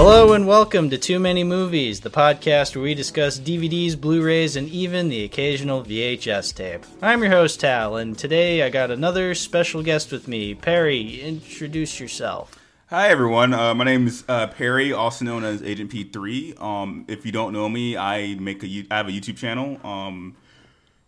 [0.00, 4.54] Hello and welcome to Too Many Movies, the podcast where we discuss DVDs, Blu rays,
[4.54, 6.84] and even the occasional VHS tape.
[7.02, 10.54] I'm your host, Hal, and today I got another special guest with me.
[10.54, 12.56] Perry, introduce yourself.
[12.90, 16.62] Hi everyone, uh, my name is uh, Perry, also known as Agent P3.
[16.62, 20.36] Um, if you don't know me, I make a I have a YouTube channel um,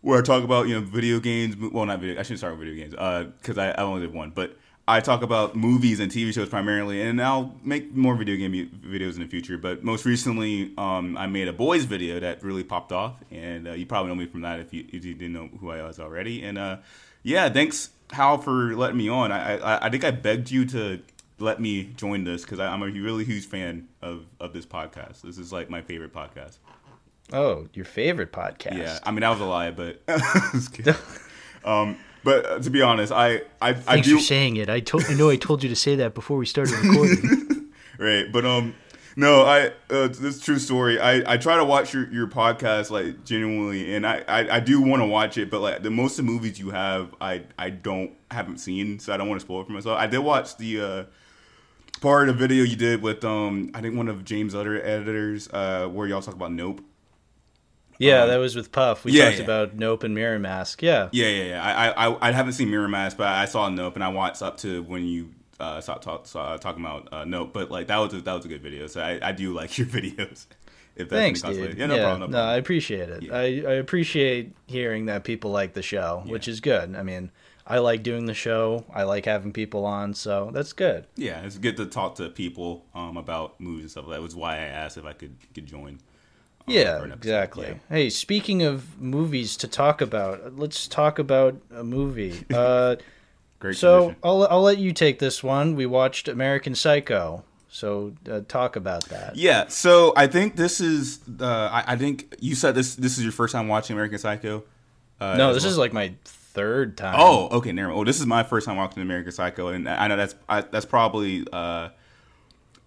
[0.01, 1.55] where I talk about you know video games.
[1.57, 2.19] Well, not video.
[2.19, 4.57] I shouldn't start with video games because I, I only did one, but
[4.91, 8.53] I talk about movies and TV shows primarily, and I'll make more video game
[8.85, 9.57] videos in the future.
[9.57, 13.73] But most recently, um, I made a boys video that really popped off, and uh,
[13.73, 16.01] you probably know me from that if you, if you didn't know who I was
[16.01, 16.43] already.
[16.43, 16.79] And uh,
[17.23, 19.31] yeah, thanks Hal for letting me on.
[19.31, 21.01] I, I I think I begged you to
[21.39, 25.21] let me join this because I'm a really huge fan of of this podcast.
[25.23, 26.59] This is like my favorite podcast.
[27.33, 28.77] Oh, your favorite podcast?
[28.77, 30.03] Yeah, I mean that was a lie, but
[31.65, 34.69] um, but uh, to be honest, I I Thanks I do for saying it.
[34.69, 37.71] I told I know I told you to say that before we started recording.
[37.99, 38.75] right, but um.
[39.17, 41.01] No, I uh, this true story.
[41.01, 44.81] I, I try to watch your, your podcast like genuinely, and I, I, I do
[44.81, 47.71] want to watch it, but like the most of the movies you have, I I
[47.71, 49.99] don't haven't seen, so I don't want to spoil it for myself.
[49.99, 51.05] I did watch the uh,
[52.01, 55.49] part of the video you did with um I think one of James' other editors
[55.53, 56.81] uh where y'all talk about Nope.
[58.01, 59.05] Yeah, Um, that was with Puff.
[59.05, 59.45] We yeah, talked yeah.
[59.45, 60.83] about Nope and Mirror Mask.
[60.83, 61.09] Yeah.
[61.13, 61.63] Yeah, yeah, yeah.
[61.63, 64.57] I I I haven't seen Mirror Mask, but I saw Nope, and I watched up
[64.59, 67.53] to when you uh saw, talk, saw talking about uh, Nope.
[67.53, 69.79] But like that was a, that was a good video, so I, I do like
[69.79, 70.47] your videos.
[70.97, 71.79] If that's Thanks, dude.
[71.79, 72.31] Yeah, no problem.
[72.33, 72.45] No no.
[72.45, 73.23] I appreciate it.
[73.23, 73.35] Yeah.
[73.37, 76.97] I, I appreciate hearing that people like the show, which is good.
[76.97, 77.31] I mean,
[77.67, 78.85] I like doing the show.
[78.93, 81.07] I like having people on, so that's good.
[81.17, 84.09] yeah, it's good to talk to people um about movies and stuff.
[84.09, 86.01] That was why I asked if I could could join.
[86.71, 87.29] Yeah, for an episode.
[87.29, 87.67] exactly.
[87.67, 87.75] Yeah.
[87.89, 92.45] Hey, speaking of movies to talk about, let's talk about a movie.
[92.55, 92.97] Uh,
[93.59, 93.77] Great.
[93.77, 94.15] so.
[94.23, 95.77] I'll I'll let you take this one.
[95.77, 97.45] We watched American Psycho.
[97.69, 99.37] So uh, talk about that.
[99.37, 103.23] Yeah, so I think this is uh, I, I think you said this this is
[103.23, 104.65] your first time watching American Psycho.
[105.21, 105.73] Uh, no, this well.
[105.73, 107.15] is like my third time.
[107.17, 107.89] Oh, okay, never.
[107.89, 108.01] mind.
[108.01, 110.87] Oh, this is my first time watching American Psycho, and I know that's I, that's
[110.87, 111.91] probably uh,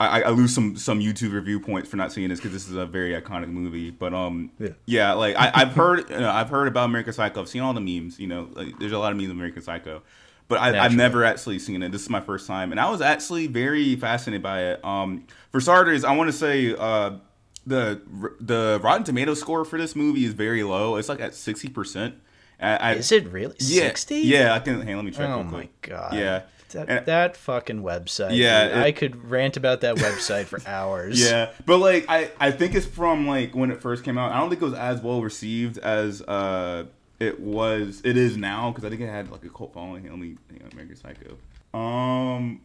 [0.08, 2.76] I, I lose some some YouTube review points for not seeing this because this is
[2.76, 3.90] a very iconic movie.
[3.92, 4.52] But um,
[4.86, 5.14] Yeah.
[5.14, 7.42] like I, I've heard you know, I've heard about American Psycho.
[7.42, 8.20] I've seen all the memes.
[8.20, 10.02] You know, like, there's a lot of memes of American Psycho,
[10.48, 11.92] but I, I've never actually seen it.
[11.92, 14.86] This is my first time, and I was actually very fascinated by it.
[14.86, 17.18] Um, for starters, I want to say uh,
[17.66, 18.02] the
[18.40, 20.98] the Rotten Tomato score for this movie is very low.
[20.98, 22.16] It's like at sixty percent.
[22.60, 24.20] I, Is it really sixty?
[24.20, 24.82] Yeah, I can.
[24.88, 25.30] Hey, let me check.
[25.30, 26.14] Oh real my god.
[26.14, 26.44] Yeah.
[26.74, 28.36] That, And- that fucking website.
[28.36, 31.20] Yeah, it- I could rant about that website for hours.
[31.24, 34.32] Yeah, but like I, I think it's from like when it first came out.
[34.32, 36.86] I don't think it was as well received as uh
[37.20, 38.02] it was.
[38.04, 40.04] It is now because I think it had like a cult following.
[40.10, 41.38] Let me hang on, American Psycho.
[41.78, 42.62] Um,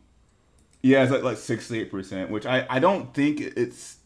[0.83, 3.97] yeah, it's like like sixty eight percent, which I I don't think it's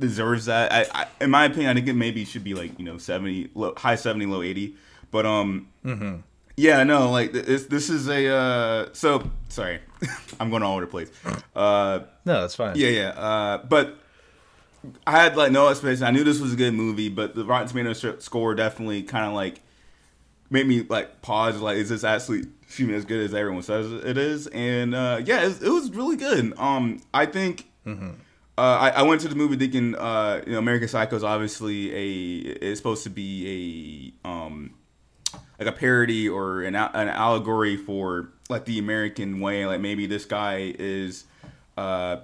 [0.00, 0.72] deserves that.
[0.72, 3.50] I, I in my opinion, I think it maybe should be like you know seventy,
[3.54, 4.76] low, high seventy, low eighty.
[5.10, 5.68] But um,
[6.56, 8.88] yeah, no, like this this is a uh.
[8.92, 9.80] So sorry,
[10.40, 11.10] I'm going all over the place.
[11.54, 12.00] Uh.
[12.24, 12.76] No, that's fine.
[12.76, 13.08] Yeah, yeah.
[13.10, 13.98] Uh, but
[15.06, 16.04] I had like no expectation.
[16.04, 19.32] I knew this was a good movie, but the Rotten Tomatoes score definitely kind of
[19.32, 19.60] like
[20.50, 21.58] made me like pause.
[21.60, 24.46] Like, is this actually excuse me, as good as everyone says it is?
[24.48, 26.54] And uh, yeah, it, it was really good.
[26.58, 27.68] Um, I think.
[28.58, 31.90] Uh, I, I went to the movie thinking, uh, you know, American Psycho is obviously
[31.94, 34.74] a it's supposed to be a um,
[35.64, 39.66] like a parody or an, an allegory for like the American way.
[39.66, 41.24] Like maybe this guy is
[41.76, 42.18] uh,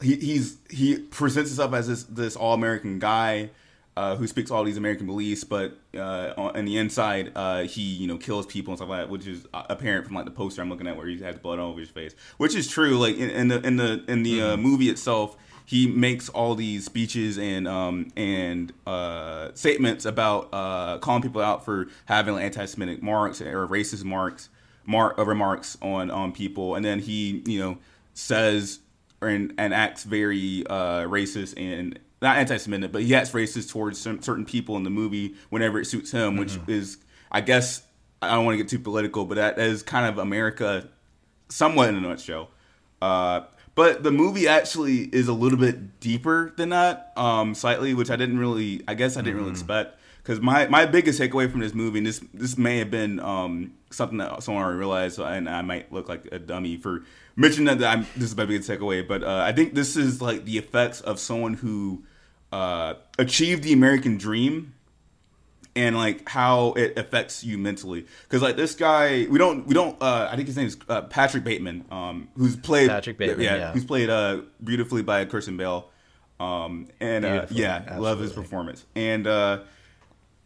[0.00, 3.50] he he's he presents himself as this this all American guy
[3.96, 7.82] uh, who speaks all these American beliefs, but uh, on, on the inside uh, he
[7.82, 10.30] you know kills people and stuff like that, which is uh, apparent from like the
[10.30, 12.98] poster I'm looking at where he has blood all over his face, which is true.
[12.98, 15.36] Like in, in the in the in the uh, movie itself.
[15.70, 21.64] He makes all these speeches and um, and uh, statements about uh, calling people out
[21.64, 24.48] for having anti-Semitic marks or racist marks,
[24.84, 27.78] mar- uh, remarks on on people, and then he you know
[28.14, 28.80] says
[29.22, 34.20] and, and acts very uh, racist and not anti-Semitic, but he acts racist towards some,
[34.22, 36.98] certain people in the movie whenever it suits him, which is,
[37.30, 37.82] I guess,
[38.20, 40.88] I don't want to get too political, but that is kind of America,
[41.48, 42.50] somewhat in a nutshell.
[43.00, 43.42] Uh,
[43.74, 48.16] but the movie actually is a little bit deeper than that, um, slightly, which I
[48.16, 49.96] didn't really, I guess, I didn't really expect.
[50.22, 53.72] Because my, my biggest takeaway from this movie, and this this may have been um,
[53.90, 57.04] something that someone already realized, and I might look like a dummy for
[57.36, 60.44] mentioning that I'm, this is my biggest takeaway, but uh, I think this is like
[60.44, 62.04] the effects of someone who
[62.52, 64.74] uh, achieved the American dream
[65.80, 68.06] and like how it affects you mentally.
[68.24, 70.00] Because like this guy, we don't we don't.
[70.00, 73.72] Uh, I think his name is uh, Patrick Bateman, um, who's played Patrick Bateman, yeah.
[73.72, 75.88] who's played uh, beautifully by Christian Bale.
[76.38, 78.84] Um, and uh, yeah, love his performance.
[78.94, 79.60] And uh,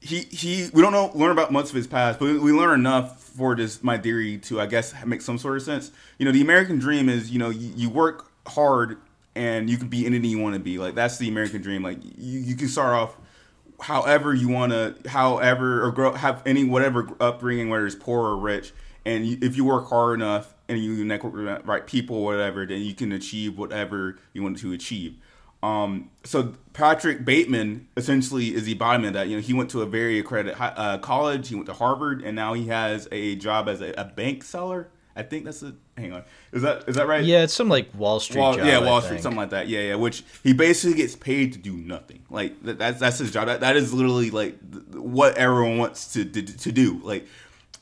[0.00, 3.20] he he we don't know learn about much of his past, but we, learn enough
[3.20, 5.90] for this my theory to I guess make some sort of sense.
[6.18, 8.98] You know, the American dream is you know you, you work hard
[9.34, 10.78] and you can be anything you want to be.
[10.78, 11.82] Like that's the American dream.
[11.82, 13.16] Like you, you can start off
[13.80, 18.36] however you want to, however or grow have any whatever upbringing, whether it's poor or
[18.36, 18.72] rich.
[19.04, 22.94] And you, if you work hard enough and you network right people, whatever, then you
[22.94, 25.18] can achieve whatever you want to achieve.
[25.62, 29.28] Um, so Patrick Bateman essentially is the embodiment of that.
[29.28, 31.48] You know, he went to a very accredited uh, college.
[31.48, 34.88] He went to Harvard, and now he has a job as a, a bank seller.
[35.16, 35.74] I think that's a.
[35.96, 37.24] Hang on, is that is that right?
[37.24, 38.66] Yeah, it's some like Wall Street Wall, job.
[38.66, 39.22] yeah, I Wall Street, think.
[39.22, 39.68] something like that.
[39.68, 39.94] Yeah, yeah.
[39.94, 42.24] Which he basically gets paid to do nothing.
[42.30, 43.46] Like that, that's that's his job.
[43.46, 44.58] That, that is literally like
[44.92, 47.00] what everyone wants to to, to do.
[47.02, 47.26] Like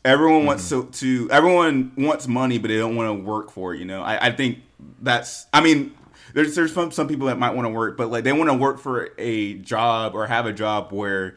[0.04, 0.90] everyone wants Mm-hmm.
[0.90, 3.78] to, to everyone wants money, but they don't want to work for it.
[3.78, 4.58] You know, I, I think
[5.00, 5.46] that's.
[5.54, 5.94] I mean,
[6.34, 8.54] there's there's some some people that might want to work, but like they want to
[8.56, 11.36] work for a job or have a job where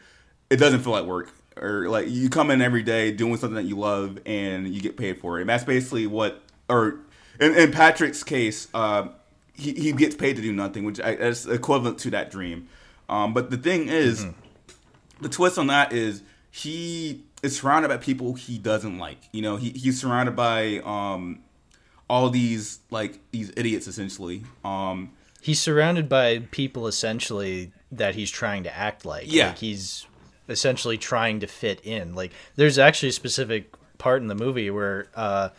[0.50, 1.30] it doesn't feel like work.
[1.57, 4.98] Or like you come in every day doing something that you love and you get
[4.98, 5.42] paid for it.
[5.42, 7.00] And that's basically what, or
[7.40, 9.07] in, in Patrick's case, uh,
[9.54, 12.68] he, he gets paid to do nothing, which I, is equivalent to that dream.
[13.07, 14.25] Um, but the thing is,
[15.22, 19.30] the twist on that is he is surrounded by people he doesn't like.
[19.31, 21.40] You know, he, he's surrounded by um,
[22.10, 24.44] all these like these idiots essentially.
[24.63, 25.12] Um,
[25.42, 29.31] He's surrounded by people essentially that he's trying to act like.
[29.31, 29.50] Yeah.
[29.50, 30.07] Like he's
[30.50, 32.15] essentially trying to fit in.
[32.15, 35.50] Like there's actually a specific part in the movie where uh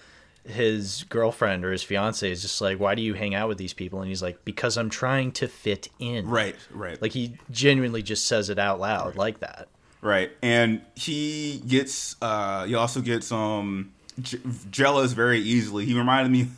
[0.44, 3.72] his girlfriend or his fiance is just like, Why do you hang out with these
[3.72, 4.00] people?
[4.00, 6.28] And he's like, Because I'm trying to fit in.
[6.28, 9.66] right, right, Like he genuinely just says it out loud like that.
[10.02, 10.30] right.
[10.42, 14.38] And he gets uh, he also gets um j-
[14.70, 15.84] jealous very easily.
[15.84, 16.48] He reminded me.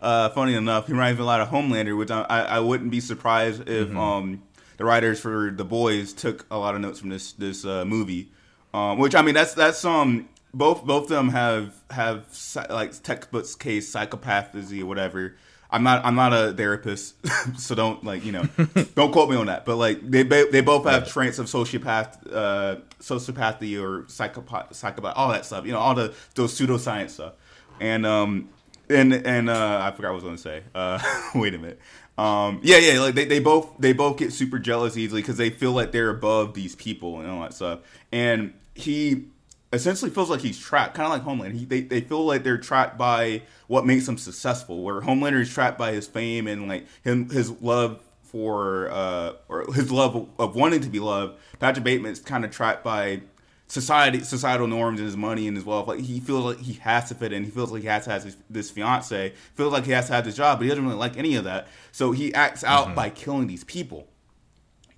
[0.00, 2.92] Uh, funny enough, he reminds me a lot of Homelander, which I, I, I wouldn't
[2.92, 4.40] be surprised if um,
[4.78, 8.30] the writers for The Boys took a lot of notes from this this uh, movie.
[8.72, 12.26] Um, which I mean, that's that's um both both of them have have
[12.70, 15.36] like textbooks case psychopathy or whatever.
[15.70, 17.16] I'm not I'm not a therapist,
[17.58, 18.44] so don't like you know
[18.94, 19.66] don't quote me on that.
[19.66, 25.28] But like they they both have traits of sociopath, uh, sociopathy or psychopath, psychopath, all
[25.30, 25.66] that stuff.
[25.66, 27.34] You know all the those pseudoscience stuff,
[27.80, 28.48] and um
[28.90, 30.62] and and uh, I forgot what I was gonna say.
[30.74, 30.98] Uh,
[31.34, 31.80] wait a minute.
[32.18, 35.50] Um, yeah, yeah, like they, they both they both get super jealous easily because they
[35.50, 37.78] feel like they're above these people and all that stuff.
[38.10, 39.26] And he
[39.72, 41.56] essentially feels like he's trapped, kind of like Homelander.
[41.56, 44.82] He, they they feel like they're trapped by what makes him successful.
[44.82, 49.72] Where Homelander is trapped by his fame and like him his love for uh or
[49.72, 51.38] his love of, of wanting to be loved.
[51.60, 53.22] Patrick Bateman is kind of trapped by
[53.68, 57.08] society societal norms and his money and his wealth like he feels like he has
[57.08, 59.84] to fit in he feels like he has to have this, this fiance feels like
[59.84, 62.10] he has to have this job but he doesn't really like any of that so
[62.12, 64.08] he acts out by killing these people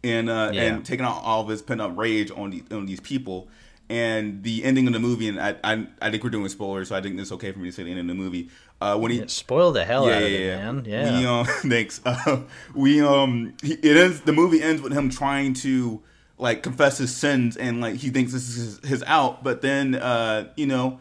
[0.04, 0.62] and uh Yeah.
[0.62, 3.48] and taking out all of his pent up rage on these on these people
[3.88, 6.94] and the ending of the movie and I, I I think we're doing spoilers so
[6.96, 8.50] I think it's okay for me to say the end of the movie
[8.80, 10.84] uh when he Spoil the hell out of it, man.
[10.86, 11.18] Yeah.
[11.18, 12.00] we um thanks.
[12.06, 12.42] Uh,
[12.74, 14.20] we um he, it ends.
[14.22, 16.00] The movie ends with him trying to
[16.40, 19.44] like confess his sins and like he thinks this is his, his out.
[19.44, 20.98] But then uh you know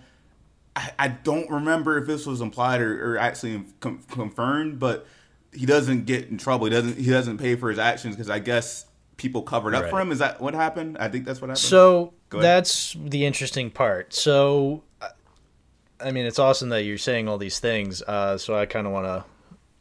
[0.76, 5.06] I, I don't remember if this was implied or, or actually com- confirmed, but
[5.52, 6.66] he doesn't get in trouble.
[6.66, 8.86] He doesn't he doesn't pay for his actions because I guess
[9.18, 10.12] people covered up for him.
[10.12, 10.98] Is that what happened?
[11.00, 11.60] I think that's what happened.
[11.60, 14.14] So that's the interesting part.
[14.14, 14.84] So,
[16.00, 18.02] I- mean, it's awesome that you're saying all these things.
[18.02, 19.26] Uh, so I kind of want to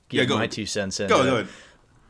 [0.09, 1.09] give Yeah, my two cents in.
[1.09, 1.49] go go ahead.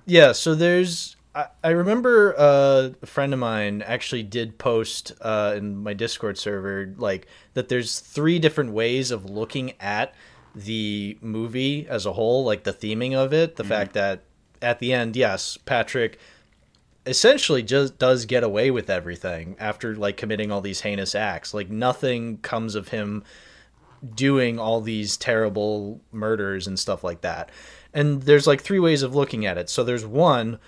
[0.07, 0.33] Yeah.
[0.33, 1.17] So there's.
[1.39, 6.37] I, I remember uh, a friend of mine actually did post uh, in my Discord
[6.37, 7.69] server like that.
[7.69, 10.15] There's three different ways of looking at
[10.55, 14.25] the movie as a whole, like the theming of it, the fact that
[14.61, 16.19] at the end, yes, Patrick
[17.07, 21.55] essentially just does get away with everything after like committing all these heinous acts.
[21.55, 23.23] Like nothing comes of him
[24.15, 27.51] doing all these terrible murders and stuff like that.
[27.95, 29.71] And there's like three ways of looking at it.
[29.71, 30.59] So there's one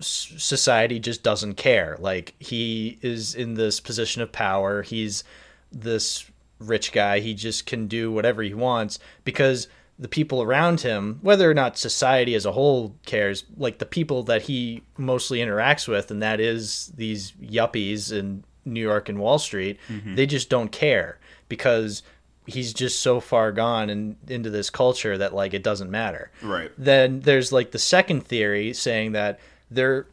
[0.00, 1.96] society just doesn't care.
[2.00, 4.82] Like he is in this position of power.
[4.82, 5.24] He's
[5.70, 7.20] this rich guy.
[7.20, 11.76] He just can do whatever he wants because the people around him, whether or not
[11.76, 16.40] society as a whole cares, like the people that he mostly interacts with, and that
[16.40, 20.14] is these yuppies in New York and Wall Street, mm-hmm.
[20.14, 22.02] they just don't care because
[22.46, 26.30] he's just so far gone and into this culture that like it doesn't matter.
[26.42, 26.70] Right.
[26.78, 29.38] Then there's like the second theory saying that
[29.70, 30.06] there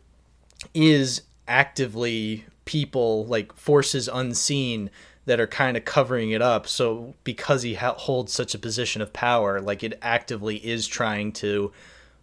[0.74, 4.90] is actively people like forces unseen
[5.26, 6.68] that are kind of covering it up.
[6.68, 11.32] So because he ha- holds such a position of power, like it actively is trying
[11.34, 11.72] to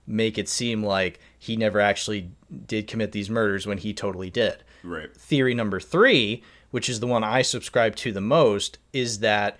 [0.06, 2.30] make it seem like he never actually
[2.66, 4.62] did commit these murders when he totally did.
[4.82, 5.14] Right.
[5.16, 9.58] Theory number 3, which is the one I subscribe to the most, is that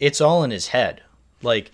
[0.00, 1.02] it's all in his head.
[1.42, 1.70] Like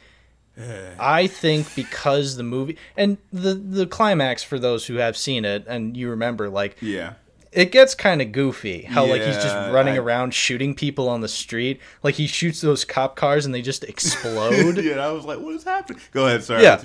[0.98, 5.64] I think because the movie and the the climax for those who have seen it
[5.68, 7.12] and you remember like Yeah.
[7.52, 11.20] it gets kind of goofy how like he's just running I- around shooting people on
[11.20, 15.24] the street like he shoots those cop cars and they just explode yeah, I was
[15.24, 16.00] like, what is happening?
[16.12, 16.42] Go ahead.
[16.42, 16.62] Sorry.
[16.64, 16.82] Yeah.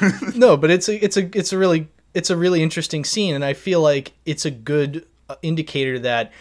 [0.34, 3.44] No but it's a it's a it's a really it's a really interesting scene and
[3.44, 6.32] i feel like it's a good uh, indicator that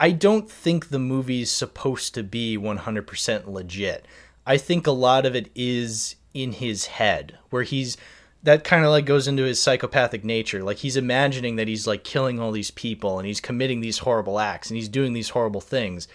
[0.00, 4.04] i don't think the movie's supposed to be 100% legit
[4.46, 7.96] i think a lot of it is in his head where he's
[8.44, 12.04] that kind of like goes into his psychopathic nature like he's imagining that he's like
[12.04, 15.60] killing all these people and he's committing these horrible acts and he's doing these horrible
[15.60, 16.08] things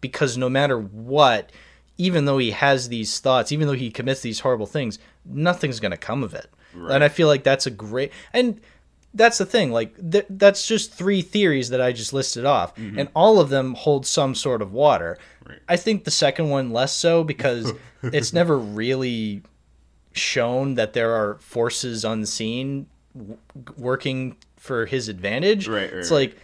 [0.00, 1.50] because no matter what,
[1.98, 5.90] even though he has these thoughts, even though he commits these horrible things, nothing's going
[5.90, 6.50] to come of it.
[6.94, 8.60] And I feel like that's a great and
[9.14, 9.72] that's the thing.
[9.72, 12.98] Like th- that's just three theories that I just listed off, mm-hmm.
[12.98, 15.16] and all of them hold some sort of water.
[15.48, 15.58] Right.
[15.68, 17.72] I think the second one less so because
[18.02, 19.42] it's never really
[20.12, 22.86] shown that there are forces unseen
[23.16, 23.38] w-
[23.76, 25.68] working for his advantage.
[25.68, 26.36] Right, right, it's like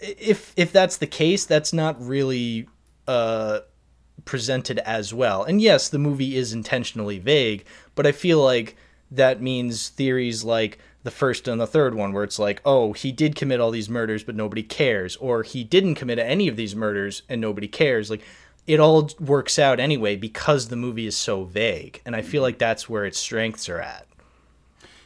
[0.00, 2.66] if if that's the case, that's not really
[3.06, 3.60] uh,
[4.24, 5.44] presented as well.
[5.44, 7.64] And yes, the movie is intentionally vague,
[7.94, 8.76] but I feel like
[9.10, 13.10] that means theories like the first and the third one, where it's like, oh, he
[13.12, 16.76] did commit all these murders, but nobody cares, or he didn't commit any of these
[16.76, 18.10] murders and nobody cares.
[18.10, 18.22] Like,
[18.66, 22.58] it all works out anyway because the movie is so vague, and I feel like
[22.58, 24.06] that's where its strengths are at.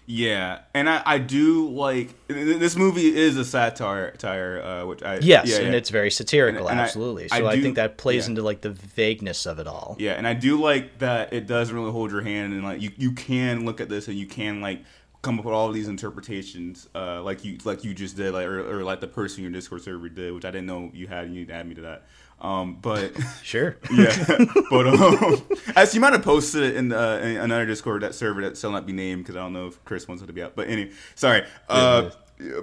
[0.06, 5.14] Yeah, and I, I do like this movie is a satire, tire, uh, which I
[5.22, 5.78] Yes, yeah, and yeah.
[5.78, 7.30] it's very satirical, And- and absolutely.
[7.32, 8.30] I so I, do- think that plays yeah.
[8.32, 9.96] into like the vagueness of it all.
[9.98, 12.90] Yeah, and I do like that it doesn't really hold your hand, and like you,
[12.98, 14.84] you can look at this and you can like
[15.24, 18.78] come up with all these interpretations, uh, like you like you just did, like or,
[18.78, 21.24] or like the person in your Discord server did, which I didn't know you had.
[21.24, 22.04] and You need to add me to that.
[22.40, 23.12] Um, but
[23.42, 23.76] Sure.
[23.92, 24.36] yeah,
[24.70, 25.42] but um,
[25.76, 28.70] as you might have posted it in, the, in another Discord that server that shall
[28.70, 30.54] not be named because I don't know if Chris wants it to be out.
[30.54, 31.44] But anyway, sorry.
[31.68, 32.10] Uh,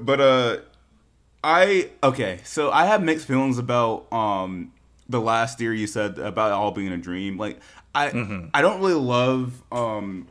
[0.01, 0.57] but uh,
[1.43, 4.71] I okay, so I have mixed feelings about um
[5.09, 7.37] the last theory you said about it all being a dream.
[7.37, 7.59] Like
[7.95, 10.27] I I don't really love um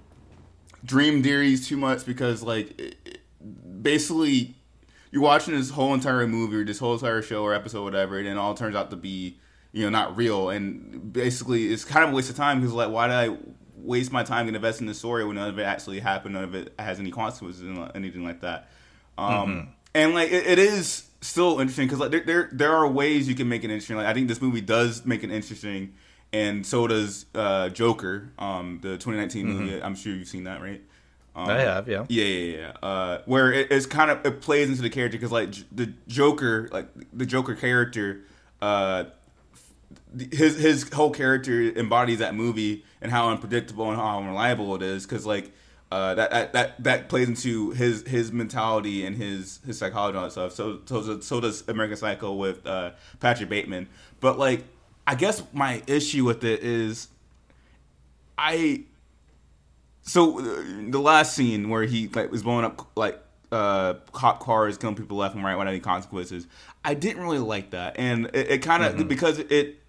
[0.84, 3.16] dream theories too much because like it, it-
[3.82, 4.54] basically
[5.10, 8.28] you're watching this whole entire movie or this whole entire show or episode whatever and
[8.28, 9.38] it all turns out to be
[9.72, 10.50] you know not real.
[10.50, 13.36] And basically it's kind of a waste of time because like why did I
[13.76, 16.44] waste my time and invest in this story when none of it actually happened none
[16.44, 18.68] of it has any consequences and anything like that?
[19.18, 23.28] Um and like it, it is still interesting because like there, there there are ways
[23.28, 23.96] you can make it interesting.
[23.96, 25.94] Like I think this movie does make it interesting
[26.32, 30.82] and so does uh Joker um the 2019 movie I'm sure you've seen that right
[31.34, 32.06] um, I have, yeah.
[32.08, 32.72] yeah, yeah, yeah.
[32.82, 35.92] Uh, where it, it's kind of it plays into the character because like J- the
[36.08, 38.22] Joker, like the Joker character,
[38.60, 39.04] uh,
[40.32, 45.06] his his whole character embodies that movie and how unpredictable and how unreliable it is
[45.06, 45.52] because like.
[45.92, 50.18] Uh, that, that that that plays into his his mentality and his his psychology and
[50.18, 50.52] all that stuff.
[50.52, 53.88] So so so does American Psycho with uh, Patrick Bateman.
[54.20, 54.62] But like,
[55.10, 57.08] I guess my issue with it is,
[58.38, 58.84] I
[60.02, 64.78] so uh, the last scene where he like was blowing up like uh cop cars,
[64.78, 66.46] killing people left and right without any consequences.
[66.84, 69.80] I didn't really like that, and it, it kind of because it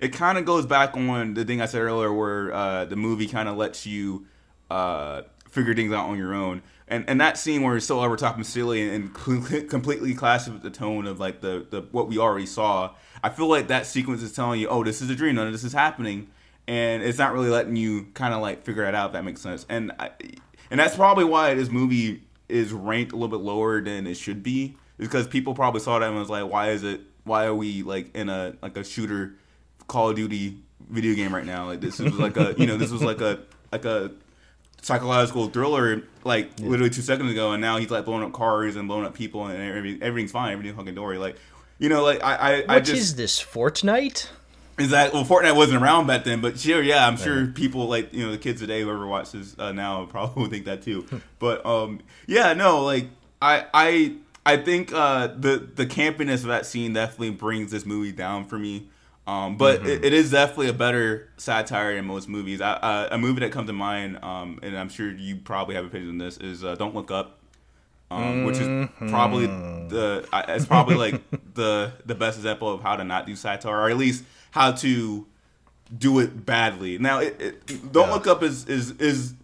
[0.00, 3.26] it kind of goes back on the thing I said earlier, where uh, the movie
[3.26, 4.26] kind of lets you
[4.70, 6.62] uh, figure things out on your own.
[6.92, 10.52] And and that scene where it's so over top and silly and, and completely clashes
[10.52, 12.94] with the tone of like the, the what we already saw.
[13.24, 15.52] I feel like that sequence is telling you, oh, this is a dream, none of
[15.52, 16.28] this is happening,
[16.68, 19.06] and it's not really letting you kind of like figure it out.
[19.06, 19.64] If that makes sense.
[19.70, 20.10] And I,
[20.70, 24.42] and that's probably why this movie is ranked a little bit lower than it should
[24.42, 27.00] be, is because people probably saw that and was like, why is it?
[27.24, 29.32] Why are we like in a like a shooter
[29.86, 30.58] Call of Duty
[30.90, 31.68] video game right now?
[31.68, 33.40] Like this was like a you know this was like a
[33.72, 34.10] like a
[34.82, 38.86] psychological thriller like literally two seconds ago, and now he's like blowing up cars and
[38.86, 41.18] blowing up people and everything, everything's fine, everything's hunky dory.
[41.18, 41.36] Like
[41.78, 44.28] you know, like I I, I just is this Fortnite?
[44.78, 48.12] is that well, Fortnite wasn't around back then, but sure, yeah, I'm sure people like
[48.12, 51.06] you know the kids today, whoever watches uh, now, probably would think that too.
[51.38, 53.06] but um, yeah, no, like
[53.40, 58.12] I I I think uh, the the campiness of that scene definitely brings this movie
[58.12, 58.88] down for me.
[59.26, 62.60] Um, but it, it is definitely a better satire than most movies.
[62.60, 65.84] I, uh, a movie that comes to mind, um, and I'm sure you probably have
[65.84, 67.38] opinions on this, is uh, Don't Look Up,
[68.10, 71.20] um, which is probably the it's probably like
[71.54, 75.24] the the best example of how to not do satire, or at least how to
[75.96, 76.98] do it badly.
[76.98, 78.14] Now, it, it, Don't Yeah.
[78.14, 79.34] Look Up is is is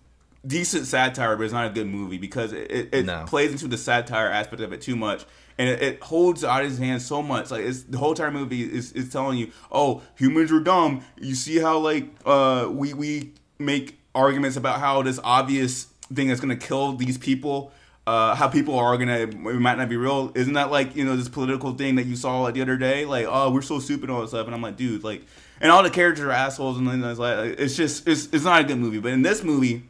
[0.46, 3.24] decent satire, but it's not a good movie because it, it, it No.
[3.28, 5.24] plays into the satire aspect of it too much.
[5.58, 7.50] And it, it holds the audience's hand so much.
[7.50, 11.02] Like it's the whole entire movie is, is telling you, oh, humans are dumb.
[11.20, 16.40] You see how like uh we we make arguments about how this obvious thing that's
[16.40, 17.72] gonna kill these people,
[18.06, 20.32] uh, how people are gonna it might not be real.
[20.34, 23.04] Isn't that like you know this political thing that you saw like, the other day?
[23.04, 24.46] Like, oh, we're so stupid and all that stuff.
[24.46, 25.22] And I'm like, dude, like,
[25.60, 28.64] and all the characters are assholes, and it's like it's just it's it's not a
[28.64, 29.00] good movie.
[29.00, 29.88] But in this movie,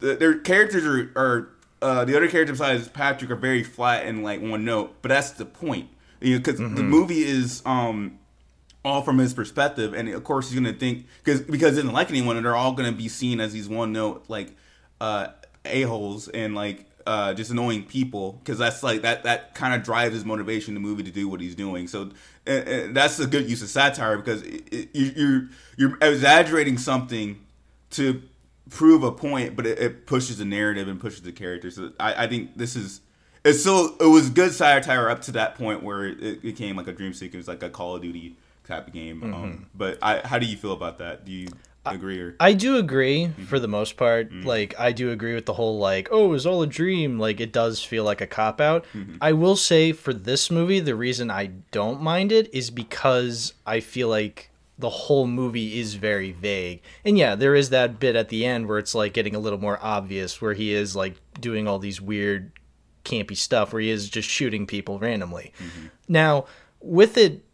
[0.00, 1.48] the, their characters are, are
[1.84, 5.32] uh, the other characters besides Patrick are very flat and like one note, but that's
[5.32, 5.90] the point.
[6.20, 8.18] You know, because the movie is um
[8.84, 12.08] all from his perspective, and of course he's gonna think because because he doesn't like
[12.08, 14.56] anyone, and they're all gonna be seen as these one note like
[15.00, 15.28] uh
[15.66, 19.82] a holes and like uh just annoying people because that's like that that kind of
[19.82, 21.86] drives his motivation in the movie to do what he's doing.
[21.86, 22.12] So
[22.46, 26.78] uh, uh, that's a good use of satire because it, it, you, you're you're exaggerating
[26.78, 27.44] something
[27.90, 28.22] to
[28.70, 31.76] prove a point, but it, it pushes the narrative and pushes the characters.
[31.76, 33.00] So I, I think this is
[33.44, 36.92] it's still it was good satire up to that point where it, became like a
[36.92, 39.20] dream sequence, like a Call of Duty type of game.
[39.20, 39.34] Mm-hmm.
[39.34, 41.24] Um, but I, how do you feel about that?
[41.24, 41.48] Do you
[41.84, 42.36] agree or?
[42.40, 44.32] I do agree for the most part.
[44.32, 47.18] Like I do agree with the whole like, oh, it was all a dream.
[47.18, 48.86] Like it does feel like a cop out.
[49.20, 53.80] I will say for this movie, the reason I don't mind it is because I
[53.80, 56.82] feel like the whole movie is very vague.
[57.04, 59.60] And yeah, there is that bit at the end where it's like getting a little
[59.60, 62.52] more obvious where he is like doing all these weird
[63.04, 65.52] campy stuff where he is just shooting people randomly.
[65.58, 65.86] Mm-hmm.
[66.08, 66.46] Now,
[66.80, 67.44] with it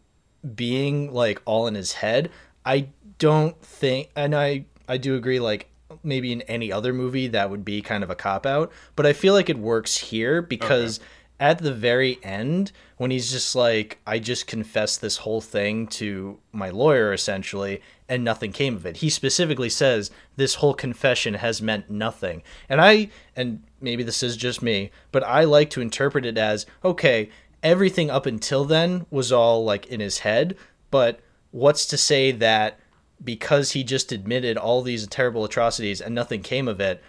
[0.55, 2.31] being like all in his head,
[2.65, 2.87] I
[3.19, 5.67] don't think and I I do agree like
[6.03, 9.13] maybe in any other movie that would be kind of a cop out, but I
[9.13, 10.99] feel like it works here because
[11.41, 16.37] at the very end when he's just like I just confessed this whole thing to
[16.53, 18.97] my lawyer essentially and nothing came of it.
[18.97, 22.43] He specifically says this whole confession has meant nothing.
[22.69, 26.67] And I and maybe this is just me, but I like to interpret it as
[26.85, 27.29] okay,
[27.63, 30.55] everything up until then was all like in his head,
[30.91, 32.79] but what's to say that
[33.23, 37.01] because he just admitted all these terrible atrocities and nothing came of it,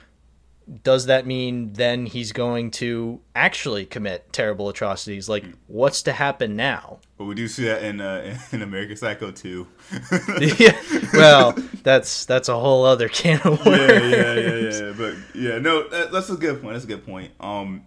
[0.82, 5.28] does that mean then he's going to actually commit terrible atrocities?
[5.28, 7.00] Like, what's to happen now?
[7.18, 9.66] But we do see that in uh, in American Psycho 2.
[10.58, 10.80] yeah,
[11.14, 13.80] well, that's that's a whole other can of worms.
[13.80, 14.92] yeah, yeah, yeah, yeah.
[14.96, 16.74] But yeah, no, that, that's a good point.
[16.74, 17.32] That's a good point.
[17.40, 17.84] Um,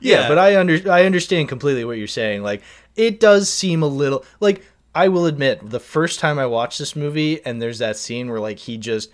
[0.00, 2.42] Yeah, but I under I understand completely what you're saying.
[2.42, 2.62] Like
[2.96, 6.94] it does seem a little like I will admit the first time I watched this
[6.94, 9.10] movie and there's that scene where like he just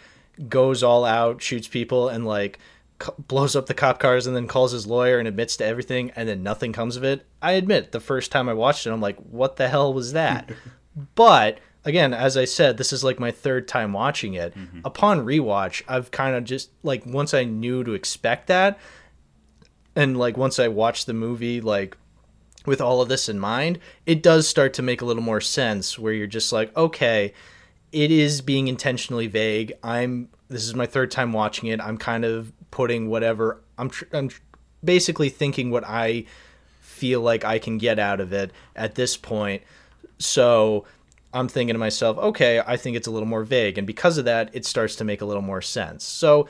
[0.48, 2.58] goes all out, shoots people and like
[3.02, 6.10] c- blows up the cop cars and then calls his lawyer and admits to everything
[6.16, 7.26] and then nothing comes of it.
[7.42, 10.50] I admit the first time I watched it I'm like what the hell was that?
[11.14, 14.54] but again, as I said, this is like my third time watching it.
[14.54, 14.80] Mm-hmm.
[14.84, 18.78] Upon rewatch, I've kind of just like once I knew to expect that
[19.96, 21.96] and like once I watched the movie, like
[22.66, 25.98] with all of this in mind, it does start to make a little more sense
[25.98, 27.32] where you're just like, okay,
[27.92, 29.72] it is being intentionally vague.
[29.82, 31.80] I'm this is my third time watching it.
[31.80, 34.40] I'm kind of putting whatever I'm tr- I'm tr-
[34.84, 36.24] basically thinking what I
[36.80, 39.62] feel like I can get out of it at this point.
[40.18, 40.84] So
[41.32, 44.24] I'm thinking to myself, okay, I think it's a little more vague and because of
[44.26, 46.04] that, it starts to make a little more sense.
[46.04, 46.48] So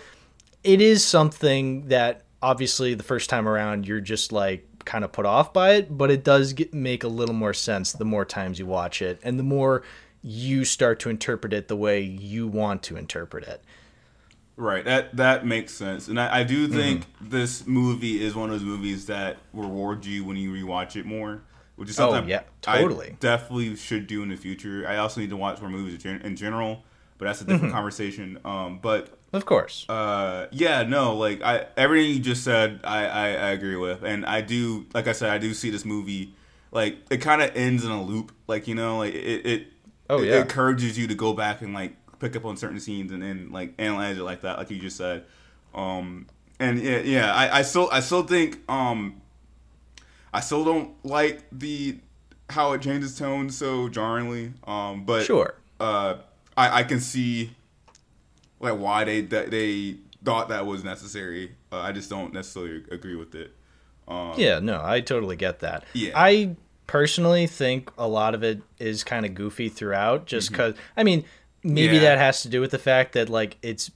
[0.65, 5.27] it is something that obviously the first time around you're just like kind of put
[5.27, 8.59] off by it, but it does get, make a little more sense the more times
[8.59, 9.83] you watch it and the more
[10.23, 13.63] you start to interpret it the way you want to interpret it.
[14.57, 14.85] Right.
[14.85, 16.77] That that makes sense, and I, I do Mm-hmm.
[16.77, 21.07] think this movie is one of those movies that rewards you when you rewatch it
[21.07, 21.43] more,
[21.77, 23.17] which is Oh, something yeah, I totally.
[23.21, 24.85] definitely should do in the future.
[24.87, 26.79] I also need to watch more movies in gen-
[27.17, 27.53] but that's a Mm-hmm.
[27.53, 28.39] different conversation.
[28.45, 29.87] Um, but Of course.
[29.89, 34.27] uh, yeah, no, like I everything you just said, I, I I agree with, and
[34.27, 36.35] I do, like I said, I do see this movie
[36.71, 39.67] like it kind of ends in a loop, like you know, like it it
[40.11, 40.41] Oh, it yeah.
[40.43, 43.73] encourages you to go back and like pick up on certain scenes and then like
[43.79, 45.25] analyze it like that, like you just said.
[45.75, 46.27] Um,
[46.59, 49.21] and yeah, yeah, I, I still I still think um,
[50.35, 51.99] I still don't like the
[52.51, 54.53] how it changes tone so jarringly.
[54.67, 55.55] Um, but Sure.
[55.79, 56.17] uh,
[56.57, 57.53] I I can see
[58.59, 61.53] like why they they thought that was necessary.
[61.73, 63.55] Uh, I just don't necessarily agree with it.
[64.09, 65.85] Um, Yeah, no, I totally get that.
[65.95, 66.11] Yeah.
[66.15, 66.57] I
[66.91, 71.25] personally think a lot of it is kind of goofy throughout just because, I mean,
[71.63, 71.95] maybe Mm-hmm.
[71.95, 72.01] Yeah.
[72.01, 73.93] that has to do with the fact that, like, it's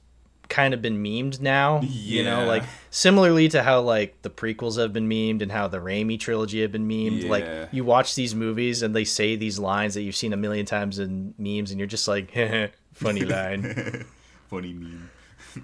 [0.49, 1.81] kind of been memed now.
[1.83, 5.79] You know, like similarly to how like the prequels have been memed and how the
[5.79, 7.27] Raimi trilogy have been memed.
[7.29, 10.67] Like you watch these movies and they say these lines that you've seen a million
[10.67, 12.31] times in memes, and you're just like,
[12.93, 14.05] funny line,
[14.51, 15.11] Funny meme.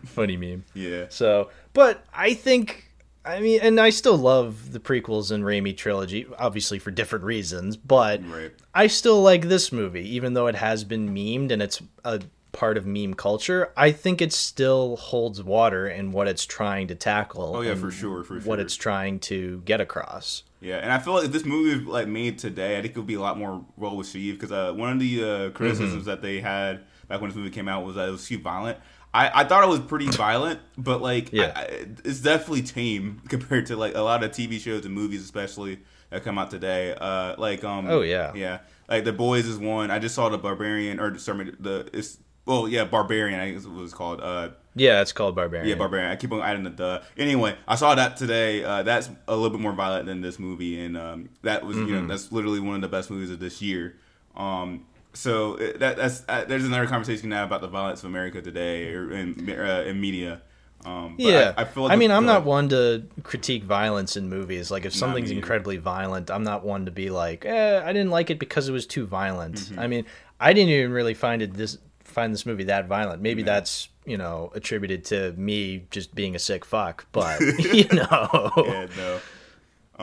[0.07, 0.65] funny meme.
[0.75, 1.05] Yeah.
[1.11, 2.90] So, but I think,
[3.25, 7.77] I mean, and I still love the prequels and Raimi trilogy, obviously for different reasons,
[7.77, 8.53] but Right.
[8.75, 12.77] I still like this movie, even though it has been memed and it's a part
[12.77, 13.73] of meme culture.
[13.77, 17.57] I think it still holds water in what it's trying to tackle.
[17.57, 18.49] Oh yeah, for sure, for sure.
[18.49, 20.43] What it's trying to get across.
[20.61, 23.07] Yeah, and I feel like if this movie like made today, I think it would
[23.07, 26.41] be a lot more well received because uh, one of the uh, criticisms that they
[26.41, 28.79] had back when this movie came out was that it was too violent.
[29.13, 31.53] I, I thought it was pretty violent, but like, Yeah.
[31.57, 31.63] I,
[32.05, 36.23] it's definitely tame compared to like a lot of TV shows and movies, especially that
[36.25, 36.95] come out today.
[37.01, 38.33] Uh, like, um, Oh, yeah.
[38.35, 39.91] yeah, like the boys is one.
[39.91, 43.39] I just saw the barbarian or sorry, the it's well, yeah, barbarian.
[43.39, 44.21] I guess it was called.
[44.21, 45.69] Uh, Yeah, it's called Barbarian.
[45.69, 46.11] yeah, Barbarian.
[46.11, 47.01] I keep on adding the duh.
[47.17, 48.65] Anyway, I saw that today.
[48.65, 51.87] Uh, that's a little bit more violent than this movie, and um, that was you
[51.95, 53.97] know that's literally one of the best movies of this year.
[54.35, 58.41] Um, so uh, that that's uh, there's another conversation now about the violence of America
[58.43, 60.43] today or in uh, in media.
[60.85, 63.03] Um, but Yeah, I, I feel like I mean, the- I'm the- not one to
[63.23, 64.71] critique violence in movies.
[64.71, 68.31] Like, if something's incredibly violent, I'm not one to be like, eh, I didn't like
[68.31, 69.57] it because it was too violent.
[69.57, 69.79] Mm-hmm.
[69.79, 70.07] I mean,
[70.41, 73.21] I didn't even really find it this find this movie that violent.
[73.23, 78.51] Maybe that's you know attributed to me just being a sick fuck, but you know,
[78.57, 79.21] yeah, no.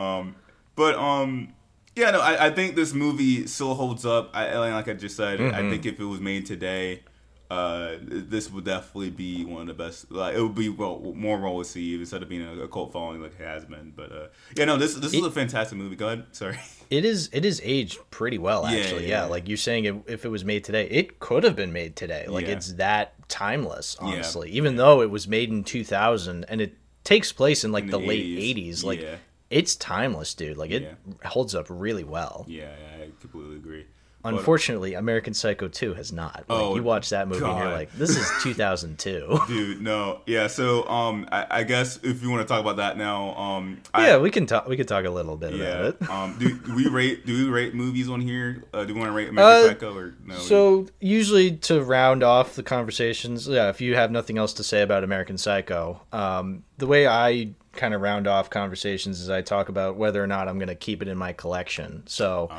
[0.02, 0.36] Um,
[0.76, 1.52] but um,
[1.98, 4.30] yeah, no, I, I think this movie still holds up.
[4.34, 5.54] I like I just said, Mm-hmm.
[5.54, 7.02] I think if it was made today,
[7.50, 10.10] uh, this would definitely be one of the best.
[10.10, 13.22] Like it would be well, more well received instead of being a, a cult following
[13.22, 13.92] like it has been.
[13.96, 15.96] But uh, yeah, no, this this is a fantastic movie.
[15.96, 16.58] Go ahead, sorry.
[16.90, 19.08] it is it is aged pretty well Yeah, actually.
[19.08, 19.24] Yeah, yeah.
[19.24, 22.26] like you're saying, if, if it was made today, it could have been made today.
[22.28, 22.52] Like Yeah.
[22.54, 24.50] it's that timeless, honestly.
[24.50, 27.98] Even though it was made in 2000 and it takes place in like In the,
[27.98, 29.16] the late 80s, 80s, like yeah.
[29.50, 30.56] It's timeless, dude.
[30.56, 31.28] Like it Yeah.
[31.28, 32.44] holds up really well.
[32.48, 32.64] Yeah,
[32.98, 33.86] yeah, I completely agree.
[34.20, 36.34] But- Unfortunately, American Psycho 2 has not.
[36.34, 39.38] Like, Oh, you watch that movie and you're like, this is 2002.
[39.46, 40.48] Dude, no, yeah.
[40.48, 44.08] So, um, I, I guess if you want to talk about that now, um, I,
[44.08, 44.66] yeah, we can talk.
[44.66, 45.64] We can talk a little bit yeah.
[45.66, 46.08] about it.
[46.10, 47.26] Um, do, do we rate?
[47.26, 48.64] Do we rate movies on here?
[48.74, 50.34] Uh, do we want to rate American Uh, Psycho or no?
[50.34, 54.82] So usually to round off the conversations, yeah, if you have nothing else to say
[54.82, 59.70] about American Psycho, um, the way I kind of round off conversations as I talk
[59.70, 62.02] about whether or not I'm going to keep it in my collection.
[62.06, 62.50] So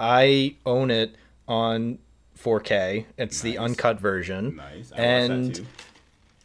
[0.00, 1.14] I own it
[1.46, 1.98] on
[2.36, 3.04] 4K.
[3.16, 4.90] It's the uncut version, nice.
[4.92, 5.66] And watched that too.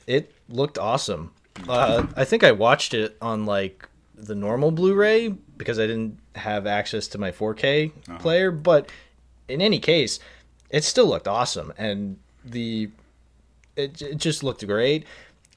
[0.07, 1.31] it looked awesome.
[1.67, 6.65] Uh, I think I watched it on like the normal Blu-ray because I didn't have
[6.67, 8.17] access to my 4K Uh-huh.
[8.19, 8.89] player, but
[9.47, 10.19] in any case,
[10.69, 12.89] it still looked awesome and the
[13.75, 15.05] it, it just looked great.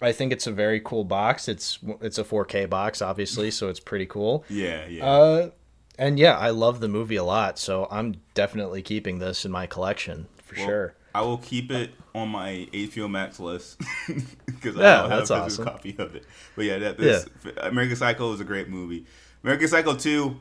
[0.02, 1.48] I think it's a very cool box.
[1.48, 4.44] It's it's a 4K box obviously, so it's pretty cool.
[4.50, 5.04] Yeah, yeah.
[5.06, 5.50] Uh
[5.98, 9.66] and yeah, I love the movie a lot, so I'm definitely keeping this in my
[9.66, 10.94] collection for Well, sure.
[11.14, 13.80] I will keep it on my HBO Max list
[14.46, 15.64] because Yeah, I have a awesome.
[15.64, 16.24] copy of it.
[16.54, 19.06] But yeah, that this American Psycho is a great movie.
[19.42, 20.36] American Psycho two, uh,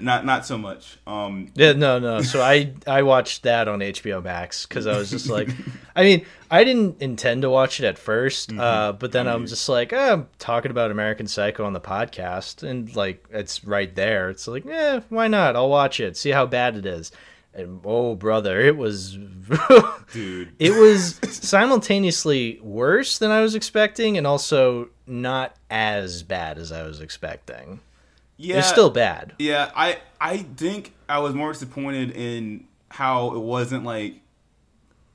[0.00, 0.98] not not so much.
[1.06, 2.22] Um, Yeah, no, no.
[2.22, 5.48] So I I watched that on HBO Max because I was just like,
[5.96, 9.68] I mean, I didn't intend to watch it at 1st uh, but then I'm just
[9.68, 14.30] like, eh, I'm talking about American Psycho on the podcast, and like it's right there.
[14.30, 15.56] It's like, eh, why not?
[15.56, 17.12] I'll watch it, see how bad it is.
[17.56, 19.16] And oh, brother, it was,
[20.12, 26.72] dude, it was simultaneously worse than I was expecting, and also not as bad as
[26.72, 27.78] I was expecting.
[28.36, 29.34] Yeah, It's still bad.
[29.38, 34.20] Yeah, I I think I was more disappointed in how it wasn't like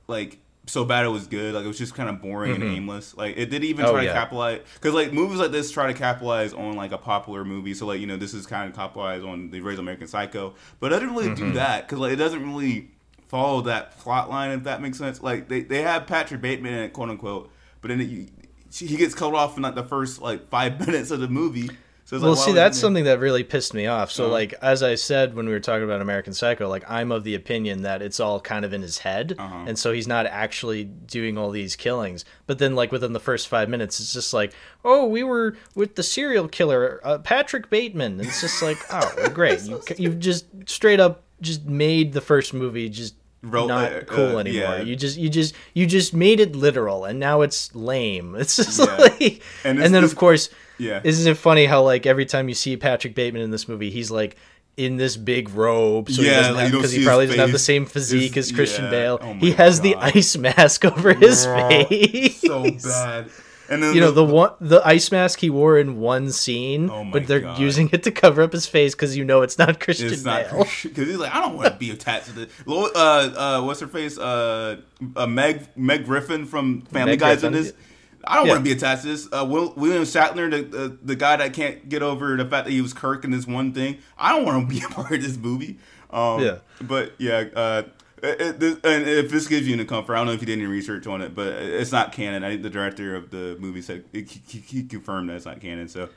[0.06, 1.54] like so bad it was good.
[1.54, 2.76] Like it was just kind of boring and mm-hmm.
[2.76, 3.16] aimless.
[3.16, 4.12] Like it didn't even Oh, try yeah.
[4.12, 7.74] to capitalize because like movies like this try to capitalize on like a popular movie.
[7.74, 10.92] So like you know this is kind of capitalized on the original American Psycho, but
[10.92, 11.54] it doesn't really do mm-hmm.
[11.54, 12.90] that because like it doesn't really
[13.28, 15.22] follow that plot line if that makes sense.
[15.22, 18.26] Like they they have Patrick Bateman in it, quote unquote, but then it, you,
[18.72, 21.70] he gets cut off in like the first like five minutes of the movie.
[22.18, 24.10] So well, like, see, that's he- something that really pissed me off.
[24.10, 24.32] So, Uh-huh.
[24.32, 27.36] like, as I said when we were talking about American Psycho, like, I'm of the
[27.36, 29.64] opinion that it's all kind of in his head, Uh-huh.
[29.68, 32.24] and so he's not actually doing all these killings.
[32.48, 34.52] But then, like, within the first five minutes, it's just like,
[34.84, 38.18] oh, we were with the serial killer, uh, Patrick Bateman.
[38.18, 42.20] And it's just like, oh, well, great, you, you've just straight up just made the
[42.20, 43.14] first movie just.
[43.42, 44.76] Ro- not uh, cool uh, anymore.
[44.76, 44.82] yeah.
[44.82, 48.34] You just, you just, you just made it literal, and now it's lame.
[48.38, 48.96] It's just Yeah.
[48.96, 51.00] like, And and, then this- of course, Yeah.
[51.04, 54.10] isn't it funny how like every time you see Patrick Bateman in this movie, he's
[54.10, 54.36] like
[54.76, 57.52] in this big robe, so Yeah, he doesn't like, have because he probably doesn't have
[57.52, 58.90] the same physique His- as Christian yeah.
[58.90, 59.18] Bale.
[59.20, 62.40] Oh he has the ice mask over his Bro, face.
[62.40, 63.30] so bad.
[63.70, 67.04] And then You know the one the ice mask he wore in one scene, Oh
[67.04, 67.58] my but they're God.
[67.60, 70.50] using it to cover up his face because you know it's not Christian It's not
[70.50, 70.64] Bale.
[70.82, 72.48] because he's like, I don't want to be attached to the.
[72.66, 72.98] Lo- Uh,
[73.60, 74.18] uh, what's her face?
[74.18, 74.78] Uh,
[75.16, 77.72] uh, Meg Meg Griffin from Family Meg Guy's in this.
[78.24, 78.52] I don't Yeah.
[78.54, 79.26] want to be attached to this.
[79.32, 82.72] Uh, Will, William Shatner, the, the the guy that can't get over the fact that
[82.72, 83.98] he was Kirk in this one thing.
[84.18, 85.78] I don't want to be a part of this movie.
[86.10, 86.56] Um, Yeah.
[86.82, 87.82] But yeah, uh,
[88.22, 90.58] it, it, and if this gives you any comfort, I don't know if you did
[90.58, 92.44] any research on it, but it's not canon.
[92.44, 95.88] I think the director of the movie said he, he, confirmed that it's not canon.
[95.88, 96.08] So.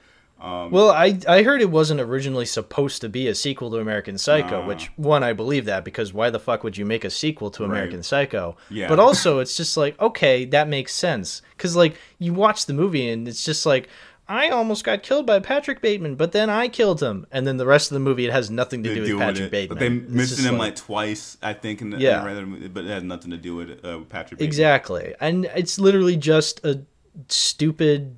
[0.41, 4.17] Um, Well, I I heard it wasn't originally supposed to be a sequel to American
[4.17, 4.67] Psycho, Nah.
[4.67, 7.63] which one I believe that because why the fuck would you make a sequel to
[7.63, 8.05] American Right.
[8.05, 8.57] Psycho?
[8.69, 8.89] Yeah.
[8.89, 13.09] But also, it's just like okay, that makes sense because like you watch the movie
[13.09, 13.87] and it's just like.
[14.27, 17.65] I almost got killed by Patrick Bateman, but then I killed him, and then the
[17.65, 19.51] rest of the movie it has nothing to to do with Patrick.
[19.51, 19.77] Bateman.
[19.79, 22.13] They It's mentioned him like, twice, I think, in the, Yeah.
[22.13, 24.39] in the regular movie, but it has nothing to do with uh, Patrick.
[24.39, 24.47] Bateman.
[24.47, 25.13] Exactly.
[25.19, 26.81] And it's literally just a
[27.27, 28.15] stupid